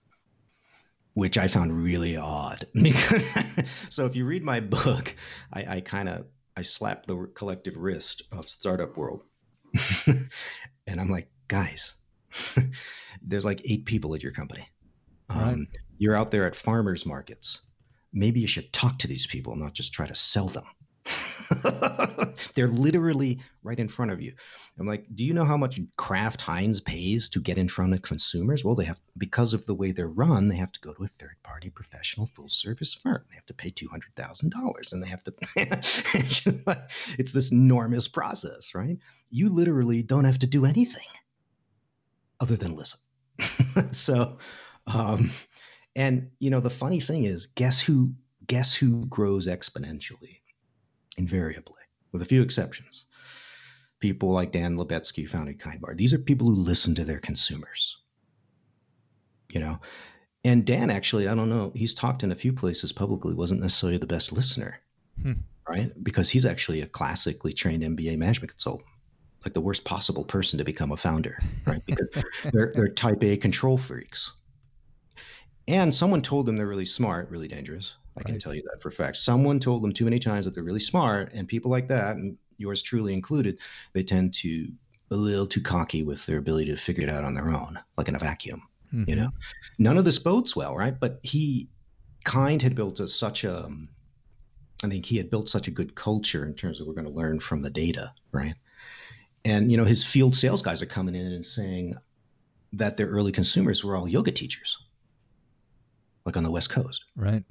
which 1.17 1.39
I 1.39 1.47
found 1.47 1.83
really 1.83 2.15
odd. 2.15 2.67
Because 2.79 3.25
so 3.89 4.05
if 4.05 4.15
you 4.15 4.23
read 4.23 4.43
my 4.43 4.59
book, 4.59 5.15
I, 5.51 5.77
I 5.77 5.81
kind 5.81 6.07
of 6.07 6.27
I 6.55 6.61
slap 6.61 7.07
the 7.07 7.27
collective 7.33 7.75
wrist 7.75 8.21
of 8.31 8.47
startup 8.47 8.95
world, 8.97 9.23
and 10.85 11.01
I'm 11.01 11.09
like, 11.09 11.27
guys, 11.47 11.95
there's 13.23 13.45
like 13.45 13.61
eight 13.65 13.85
people 13.85 14.13
at 14.13 14.21
your 14.21 14.31
company. 14.31 14.69
Um. 15.29 15.67
You're 15.97 16.15
out 16.15 16.29
there 16.29 16.45
at 16.45 16.55
farmers 16.55 17.07
markets. 17.07 17.61
Maybe 18.13 18.39
you 18.39 18.47
should 18.47 18.71
talk 18.71 18.99
to 18.99 19.07
these 19.07 19.25
people, 19.25 19.55
not 19.55 19.73
just 19.73 19.93
try 19.93 20.05
to 20.05 20.13
sell 20.13 20.45
them. 20.45 20.65
They're 22.55 22.67
literally 22.67 23.39
right 23.63 23.79
in 23.79 23.87
front 23.87 24.11
of 24.11 24.21
you. 24.21 24.33
I'm 24.79 24.87
like, 24.87 25.05
do 25.15 25.25
you 25.25 25.33
know 25.33 25.45
how 25.45 25.57
much 25.57 25.79
Kraft 25.95 26.41
Heinz 26.41 26.79
pays 26.81 27.29
to 27.31 27.39
get 27.39 27.57
in 27.57 27.67
front 27.67 27.93
of 27.93 28.01
consumers? 28.01 28.63
Well, 28.63 28.75
they 28.75 28.85
have 28.85 28.99
because 29.17 29.53
of 29.53 29.65
the 29.65 29.73
way 29.73 29.91
they're 29.91 30.07
run, 30.07 30.47
they 30.47 30.55
have 30.57 30.71
to 30.73 30.79
go 30.79 30.93
to 30.93 31.03
a 31.03 31.07
third 31.07 31.35
party 31.43 31.69
professional 31.69 32.25
full 32.25 32.49
service 32.49 32.93
firm. 32.93 33.23
They 33.29 33.35
have 33.35 33.45
to 33.47 33.53
pay 33.53 33.69
two 33.69 33.87
hundred 33.87 34.15
thousand 34.15 34.51
dollars, 34.51 34.93
and 34.93 35.01
they 35.01 35.07
have 35.07 35.23
to. 35.23 35.33
it's 37.17 37.33
this 37.33 37.51
enormous 37.51 38.07
process, 38.07 38.75
right? 38.75 38.97
You 39.29 39.49
literally 39.49 40.03
don't 40.03 40.25
have 40.25 40.39
to 40.39 40.47
do 40.47 40.65
anything 40.65 41.07
other 42.39 42.55
than 42.55 42.75
listen. 42.75 42.99
so, 43.91 44.37
um, 44.87 45.29
and 45.95 46.29
you 46.39 46.49
know, 46.49 46.59
the 46.59 46.69
funny 46.69 46.99
thing 46.99 47.25
is, 47.25 47.47
guess 47.47 47.79
who? 47.81 48.13
Guess 48.45 48.75
who 48.75 49.05
grows 49.07 49.45
exponentially? 49.47 50.39
Invariably, 51.17 51.81
with 52.11 52.21
a 52.21 52.25
few 52.25 52.41
exceptions. 52.41 53.05
People 53.99 54.29
like 54.29 54.51
Dan 54.51 54.77
Lubetzky 54.77 55.23
who 55.23 55.27
founded 55.27 55.59
KindBar. 55.59 55.97
These 55.97 56.13
are 56.13 56.19
people 56.19 56.47
who 56.47 56.55
listen 56.55 56.95
to 56.95 57.03
their 57.03 57.19
consumers. 57.19 57.97
You 59.51 59.59
know, 59.61 59.79
and 60.43 60.65
Dan 60.65 60.89
actually, 60.89 61.27
I 61.27 61.35
don't 61.35 61.49
know, 61.49 61.71
he's 61.75 61.93
talked 61.93 62.23
in 62.23 62.31
a 62.31 62.35
few 62.35 62.53
places 62.53 62.91
publicly, 62.91 63.33
wasn't 63.33 63.61
necessarily 63.61 63.97
the 63.97 64.07
best 64.07 64.31
listener, 64.31 64.79
hmm. 65.21 65.33
right? 65.67 65.91
Because 66.01 66.29
he's 66.29 66.45
actually 66.45 66.81
a 66.81 66.87
classically 66.87 67.53
trained 67.53 67.83
MBA 67.83 68.17
management 68.17 68.51
consultant, 68.51 68.89
like 69.43 69.53
the 69.53 69.61
worst 69.61 69.83
possible 69.83 70.23
person 70.23 70.59
to 70.59 70.65
become 70.65 70.91
a 70.91 70.97
founder, 70.97 71.37
right? 71.65 71.81
Because 71.85 72.23
they're, 72.53 72.71
they're 72.73 72.87
type 72.87 73.23
A 73.23 73.37
control 73.37 73.77
freaks. 73.77 74.37
And 75.67 75.93
someone 75.93 76.21
told 76.21 76.45
them 76.45 76.55
they're 76.55 76.65
really 76.65 76.85
smart, 76.85 77.29
really 77.29 77.49
dangerous. 77.49 77.97
I 78.17 78.23
can 78.23 78.39
tell 78.39 78.53
you 78.53 78.63
that 78.63 78.81
for 78.81 78.89
a 78.89 78.91
fact. 78.91 79.17
Someone 79.17 79.59
told 79.59 79.83
them 79.83 79.91
too 79.91 80.05
many 80.05 80.19
times 80.19 80.45
that 80.45 80.55
they're 80.55 80.63
really 80.63 80.79
smart, 80.79 81.33
and 81.33 81.47
people 81.47 81.71
like 81.71 81.87
that, 81.89 82.17
and 82.17 82.37
yours 82.57 82.81
truly 82.81 83.13
included, 83.13 83.59
they 83.93 84.03
tend 84.03 84.33
to 84.35 84.67
a 85.11 85.15
little 85.15 85.47
too 85.47 85.61
cocky 85.61 86.03
with 86.03 86.25
their 86.25 86.37
ability 86.37 86.65
to 86.71 86.77
figure 86.77 87.03
it 87.03 87.09
out 87.09 87.23
on 87.23 87.35
their 87.35 87.53
own, 87.53 87.79
like 87.97 88.07
in 88.07 88.15
a 88.15 88.19
vacuum. 88.19 88.63
Mm-hmm. 88.93 89.09
You 89.09 89.15
know, 89.15 89.29
none 89.77 89.97
of 89.97 90.05
this 90.05 90.19
bodes 90.19 90.55
well, 90.55 90.75
right? 90.75 90.97
But 90.97 91.19
he, 91.23 91.69
Kind, 92.25 92.61
had 92.61 92.75
built 92.75 92.99
a, 92.99 93.07
such 93.07 93.45
a, 93.45 93.69
I 94.83 94.89
think 94.89 95.05
he 95.05 95.15
had 95.15 95.29
built 95.29 95.47
such 95.47 95.69
a 95.69 95.71
good 95.71 95.95
culture 95.95 96.45
in 96.45 96.55
terms 96.55 96.81
of 96.81 96.87
we're 96.87 96.93
going 96.93 97.07
to 97.07 97.13
learn 97.13 97.39
from 97.39 97.61
the 97.61 97.69
data, 97.69 98.11
right? 98.33 98.53
And 99.45 99.71
you 99.71 99.77
know, 99.77 99.85
his 99.85 100.03
field 100.03 100.35
sales 100.35 100.61
guys 100.61 100.81
are 100.81 100.87
coming 100.87 101.15
in 101.15 101.31
and 101.31 101.45
saying 101.45 101.93
that 102.73 102.97
their 102.97 103.07
early 103.07 103.31
consumers 103.31 103.81
were 103.81 103.95
all 103.95 104.09
yoga 104.09 104.31
teachers, 104.31 104.77
like 106.25 106.35
on 106.35 106.43
the 106.43 106.51
West 106.51 106.69
Coast, 106.69 107.05
right? 107.15 107.45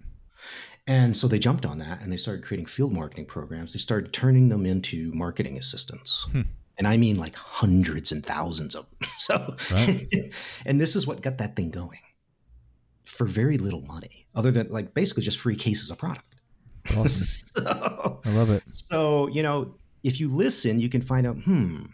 And 0.87 1.17
so 1.17 1.27
they 1.27 1.39
jumped 1.39 1.67
on 1.67 1.79
that 1.79 2.01
and 2.01 2.13
they 2.13 2.17
started 2.17 2.45
creating 2.45 2.67
field 2.67 2.93
marketing 2.93 3.27
programs. 3.27 3.73
They 3.73 3.79
started 3.79 4.13
turning 4.13 4.49
them 4.49 4.67
into 4.67 5.11
marketing 5.13 5.59
assistants. 5.59 6.29
Hmm. 6.31 6.43
And 6.79 6.87
I 6.87 6.97
mean 6.97 7.17
like 7.17 7.35
hundreds 7.35 8.13
and 8.13 8.25
thousands 8.25 8.75
of 8.75 8.89
them. 8.91 8.99
So, 9.19 9.57
right. 9.73 10.07
and 10.67 10.81
this 10.81 10.95
is 10.95 11.07
what 11.07 11.23
got 11.23 11.39
that 11.39 11.57
thing 11.57 11.71
going 11.71 11.99
for 13.05 13.27
very 13.27 13.57
little 13.57 13.81
money, 13.83 14.27
other 14.35 14.51
than 14.51 14.69
like 14.69 14.95
basically 14.95 15.23
just 15.23 15.41
free 15.41 15.57
cases 15.57 15.91
of 15.91 15.99
product. 15.99 16.35
Awesome. 16.91 17.07
so, 17.65 18.21
I 18.25 18.31
love 18.31 18.51
it. 18.51 18.63
So, 18.67 19.29
you 19.29 19.43
know, 19.43 19.75
if 20.05 20.21
you 20.21 20.29
listen, 20.29 20.79
you 20.79 20.89
can 20.89 21.01
find 21.01 21.27
out, 21.27 21.37
hmm, 21.37 21.87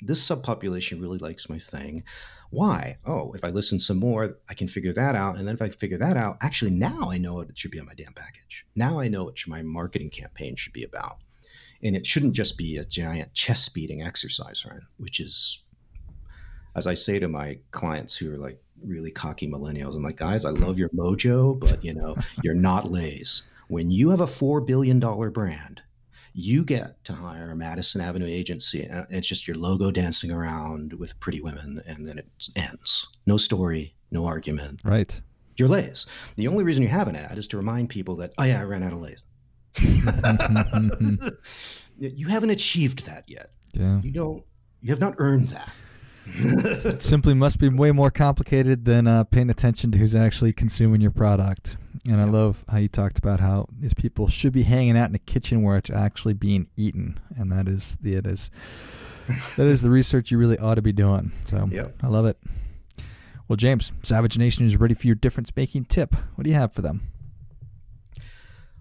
this 0.00 0.26
subpopulation 0.28 1.00
really 1.00 1.18
likes 1.18 1.48
my 1.48 1.58
thing. 1.58 2.04
Why? 2.50 2.98
Oh, 3.04 3.32
if 3.32 3.44
I 3.44 3.48
listen 3.48 3.78
some 3.78 3.98
more, 3.98 4.36
I 4.48 4.54
can 4.54 4.68
figure 4.68 4.92
that 4.92 5.16
out. 5.16 5.36
And 5.36 5.46
then 5.46 5.54
if 5.54 5.62
I 5.62 5.68
figure 5.68 5.98
that 5.98 6.16
out, 6.16 6.38
actually 6.40 6.70
now 6.72 7.10
I 7.10 7.18
know 7.18 7.34
what 7.34 7.48
it 7.48 7.58
should 7.58 7.70
be 7.70 7.80
on 7.80 7.86
my 7.86 7.94
damn 7.94 8.12
package. 8.12 8.66
Now 8.74 9.00
I 9.00 9.08
know 9.08 9.24
what 9.24 9.38
my 9.46 9.62
marketing 9.62 10.10
campaign 10.10 10.56
should 10.56 10.72
be 10.72 10.84
about. 10.84 11.18
And 11.82 11.96
it 11.96 12.06
shouldn't 12.06 12.34
just 12.34 12.56
be 12.56 12.78
a 12.78 12.84
giant 12.84 13.34
chest 13.34 13.74
beating 13.74 14.02
exercise, 14.02 14.64
right? 14.68 14.80
Which 14.96 15.20
is, 15.20 15.62
as 16.74 16.86
I 16.86 16.94
say 16.94 17.18
to 17.18 17.28
my 17.28 17.58
clients 17.70 18.16
who 18.16 18.32
are 18.32 18.38
like 18.38 18.60
really 18.82 19.10
cocky 19.10 19.48
millennials, 19.48 19.96
I'm 19.96 20.02
like, 20.02 20.16
guys, 20.16 20.44
I 20.44 20.50
love 20.50 20.78
your 20.78 20.88
mojo, 20.90 21.58
but 21.58 21.84
you 21.84 21.94
know, 21.94 22.16
you're 22.42 22.54
not 22.54 22.90
Lay's. 22.90 23.50
When 23.68 23.90
you 23.90 24.10
have 24.10 24.20
a 24.20 24.26
$4 24.26 24.64
billion 24.66 25.00
brand, 25.00 25.82
you 26.38 26.64
get 26.64 27.02
to 27.04 27.14
hire 27.14 27.50
a 27.50 27.56
Madison 27.56 28.02
Avenue 28.02 28.26
agency. 28.26 28.84
And 28.84 29.06
it's 29.08 29.26
just 29.26 29.48
your 29.48 29.56
logo 29.56 29.90
dancing 29.90 30.30
around 30.30 30.92
with 30.92 31.18
pretty 31.18 31.40
women, 31.40 31.80
and 31.86 32.06
then 32.06 32.18
it 32.18 32.26
ends. 32.54 33.08
No 33.24 33.38
story, 33.38 33.94
no 34.10 34.26
argument. 34.26 34.82
Right. 34.84 35.18
You're 35.56 35.68
Lay's. 35.68 36.04
The 36.36 36.48
only 36.48 36.62
reason 36.62 36.82
you 36.82 36.90
have 36.90 37.08
an 37.08 37.16
ad 37.16 37.38
is 37.38 37.48
to 37.48 37.56
remind 37.56 37.88
people 37.88 38.16
that, 38.16 38.32
oh, 38.36 38.44
yeah, 38.44 38.60
I 38.60 38.64
ran 38.64 38.82
out 38.82 38.92
of 38.92 38.98
Lay's. 38.98 39.22
you 41.98 42.28
haven't 42.28 42.50
achieved 42.50 43.06
that 43.06 43.24
yet. 43.26 43.50
Yeah. 43.72 44.02
You 44.02 44.10
don't, 44.10 44.44
you 44.82 44.90
have 44.90 45.00
not 45.00 45.14
earned 45.16 45.48
that 45.48 45.74
it 46.38 47.02
simply 47.02 47.34
must 47.34 47.60
be 47.60 47.68
way 47.68 47.92
more 47.92 48.10
complicated 48.10 48.84
than 48.84 49.06
uh, 49.06 49.24
paying 49.24 49.48
attention 49.48 49.92
to 49.92 49.98
who's 49.98 50.14
actually 50.14 50.52
consuming 50.52 51.00
your 51.00 51.12
product. 51.12 51.76
And 52.08 52.20
I 52.20 52.24
love 52.24 52.64
how 52.68 52.78
you 52.78 52.88
talked 52.88 53.18
about 53.18 53.40
how 53.40 53.66
these 53.78 53.94
people 53.94 54.28
should 54.28 54.52
be 54.52 54.62
hanging 54.62 54.96
out 54.98 55.08
in 55.08 55.14
a 55.14 55.20
kitchen 55.20 55.62
where 55.62 55.76
it's 55.76 55.90
actually 55.90 56.34
being 56.34 56.68
eaten, 56.76 57.18
and 57.36 57.50
that 57.50 57.68
is 57.68 57.96
the 57.98 58.14
it 58.14 58.26
is 58.26 58.50
that 59.56 59.66
is 59.66 59.82
the 59.82 59.90
research 59.90 60.30
you 60.30 60.38
really 60.38 60.58
ought 60.58 60.76
to 60.76 60.82
be 60.82 60.92
doing. 60.92 61.32
So 61.44 61.68
yep. 61.70 61.94
I 62.02 62.08
love 62.08 62.26
it. 62.26 62.38
Well, 63.48 63.56
James, 63.56 63.92
Savage 64.02 64.38
Nation 64.38 64.66
is 64.66 64.76
ready 64.76 64.94
for 64.94 65.06
your 65.06 65.16
difference 65.16 65.54
making 65.54 65.84
tip. 65.86 66.14
What 66.34 66.44
do 66.44 66.50
you 66.50 66.56
have 66.56 66.72
for 66.72 66.82
them? 66.82 67.02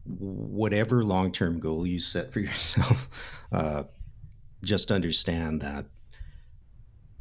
Whatever 0.05 1.03
long 1.03 1.31
term 1.31 1.59
goal 1.59 1.85
you 1.85 1.99
set 1.99 2.33
for 2.33 2.39
yourself, 2.39 3.09
uh, 3.51 3.83
just 4.63 4.91
understand 4.91 5.61
that 5.61 5.85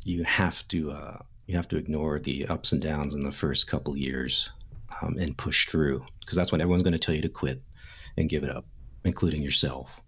you 0.04 0.22
have 0.24 0.66
to 0.68 0.90
uh, 0.90 1.18
you 1.46 1.56
have 1.56 1.68
to 1.68 1.76
ignore 1.76 2.18
the 2.18 2.46
ups 2.46 2.72
and 2.72 2.82
downs 2.82 3.14
in 3.14 3.22
the 3.22 3.32
first 3.32 3.66
couple 3.66 3.96
years 3.96 4.50
um, 5.02 5.16
and 5.18 5.36
push 5.36 5.66
through 5.66 6.04
because 6.20 6.36
that's 6.36 6.52
when 6.52 6.60
everyone's 6.60 6.82
going 6.82 6.92
to 6.92 6.98
tell 6.98 7.14
you 7.14 7.22
to 7.22 7.28
quit 7.28 7.62
and 8.16 8.28
give 8.28 8.44
it 8.44 8.50
up, 8.50 8.64
including 9.04 9.42
yourself. 9.42 10.00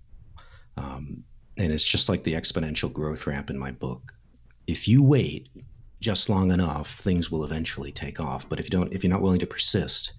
Um, 0.76 1.24
and 1.58 1.72
it's 1.72 1.84
just 1.84 2.08
like 2.08 2.22
the 2.22 2.34
exponential 2.34 2.92
growth 2.92 3.26
ramp 3.26 3.50
in 3.50 3.58
my 3.58 3.70
book. 3.70 4.12
If 4.66 4.88
you 4.88 5.02
wait 5.02 5.48
just 6.00 6.28
long 6.28 6.52
enough, 6.52 6.88
things 6.88 7.30
will 7.30 7.44
eventually 7.44 7.92
take 7.92 8.20
off. 8.20 8.48
But 8.48 8.60
if 8.60 8.66
you 8.66 8.70
don't, 8.70 8.92
if 8.92 9.02
you're 9.02 9.12
not 9.12 9.22
willing 9.22 9.40
to 9.40 9.46
persist, 9.46 10.14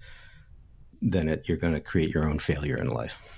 then 1.00 1.28
it, 1.28 1.48
you're 1.48 1.58
going 1.58 1.74
to 1.74 1.80
create 1.80 2.12
your 2.12 2.28
own 2.28 2.38
failure 2.38 2.76
in 2.76 2.88
life. 2.88 3.34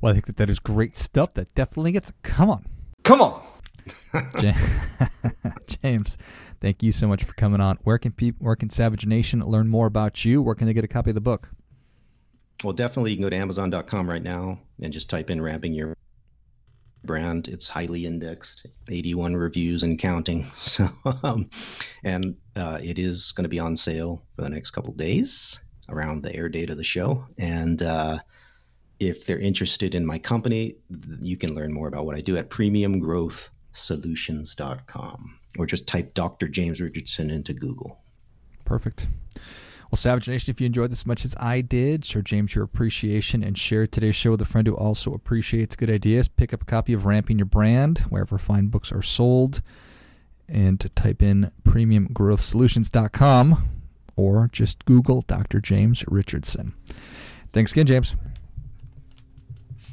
Well, 0.00 0.10
I 0.10 0.14
think 0.14 0.26
that 0.26 0.36
that 0.36 0.50
is 0.50 0.58
great 0.58 0.96
stuff. 0.96 1.34
That 1.34 1.54
definitely 1.54 1.92
gets. 1.92 2.12
Come 2.22 2.50
on, 2.50 2.66
come 3.04 3.20
on. 3.20 3.41
James, 5.66 6.16
thank 6.60 6.82
you 6.82 6.92
so 6.92 7.08
much 7.08 7.24
for 7.24 7.34
coming 7.34 7.60
on. 7.60 7.78
Where 7.84 7.98
can 7.98 8.12
people, 8.12 8.44
where 8.44 8.56
can 8.56 8.70
Savage 8.70 9.06
Nation 9.06 9.40
learn 9.40 9.68
more 9.68 9.86
about 9.86 10.24
you? 10.24 10.42
Where 10.42 10.54
can 10.54 10.66
they 10.66 10.74
get 10.74 10.84
a 10.84 10.88
copy 10.88 11.10
of 11.10 11.14
the 11.14 11.20
book? 11.20 11.50
Well, 12.62 12.72
definitely 12.72 13.10
you 13.10 13.16
can 13.16 13.24
go 13.24 13.30
to 13.30 13.36
Amazon.com 13.36 14.08
right 14.08 14.22
now 14.22 14.58
and 14.80 14.92
just 14.92 15.10
type 15.10 15.30
in 15.30 15.40
"ramping 15.40 15.74
your 15.74 15.96
brand." 17.04 17.48
It's 17.48 17.68
highly 17.68 18.06
indexed, 18.06 18.66
81 18.90 19.36
reviews 19.36 19.82
and 19.82 19.98
counting. 19.98 20.44
So, 20.52 20.88
um, 21.24 21.50
and 22.04 22.36
uh, 22.54 22.78
it 22.82 22.98
is 22.98 23.32
going 23.32 23.44
to 23.44 23.48
be 23.48 23.58
on 23.58 23.74
sale 23.74 24.22
for 24.36 24.42
the 24.42 24.50
next 24.50 24.70
couple 24.70 24.92
days 24.92 25.64
around 25.88 26.22
the 26.22 26.34
air 26.34 26.48
date 26.48 26.70
of 26.70 26.76
the 26.76 26.84
show. 26.84 27.26
And 27.38 27.82
uh, 27.82 28.18
if 29.00 29.26
they're 29.26 29.38
interested 29.38 29.94
in 29.94 30.06
my 30.06 30.18
company, 30.18 30.76
you 31.20 31.36
can 31.36 31.54
learn 31.54 31.72
more 31.72 31.88
about 31.88 32.06
what 32.06 32.16
I 32.16 32.20
do 32.20 32.36
at 32.36 32.50
Premium 32.50 33.00
Growth 33.00 33.50
solutions.com 33.72 35.38
or 35.58 35.66
just 35.66 35.88
type 35.88 36.14
Dr. 36.14 36.48
James 36.48 36.80
Richardson 36.80 37.30
into 37.30 37.52
Google. 37.52 38.00
Perfect. 38.64 39.08
Well, 39.90 39.98
Savage 39.98 40.28
Nation, 40.28 40.50
if 40.50 40.60
you 40.60 40.66
enjoyed 40.66 40.90
this 40.90 41.00
as 41.00 41.06
much 41.06 41.24
as 41.26 41.36
I 41.38 41.60
did, 41.60 42.06
show 42.06 42.22
James 42.22 42.54
your 42.54 42.64
appreciation 42.64 43.42
and 43.42 43.58
share 43.58 43.86
today's 43.86 44.16
show 44.16 44.30
with 44.30 44.40
a 44.40 44.46
friend 44.46 44.66
who 44.66 44.74
also 44.74 45.12
appreciates 45.12 45.76
good 45.76 45.90
ideas. 45.90 46.28
Pick 46.28 46.54
up 46.54 46.62
a 46.62 46.64
copy 46.64 46.94
of 46.94 47.04
Ramping 47.04 47.38
Your 47.38 47.44
Brand 47.44 47.98
wherever 48.08 48.38
fine 48.38 48.68
books 48.68 48.90
are 48.90 49.02
sold 49.02 49.60
and 50.48 50.80
type 50.96 51.20
in 51.20 51.50
premiumgrowthsolutions.com 51.64 53.68
or 54.16 54.48
just 54.50 54.86
Google 54.86 55.20
Dr. 55.22 55.60
James 55.60 56.04
Richardson. 56.08 56.74
Thanks 57.52 57.72
again, 57.72 57.86
James. 57.86 58.16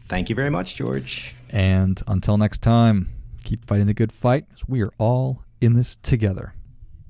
Thank 0.08 0.30
you 0.30 0.36
very 0.36 0.50
much, 0.50 0.76
George. 0.76 1.36
And 1.52 2.02
until 2.08 2.38
next 2.38 2.60
time. 2.60 3.10
Keep 3.44 3.66
fighting 3.66 3.88
the 3.88 3.94
good 3.94 4.12
fight. 4.12 4.46
We 4.68 4.82
are 4.82 4.92
all 4.98 5.44
in 5.62 5.74
this 5.74 5.98
together. 5.98 6.54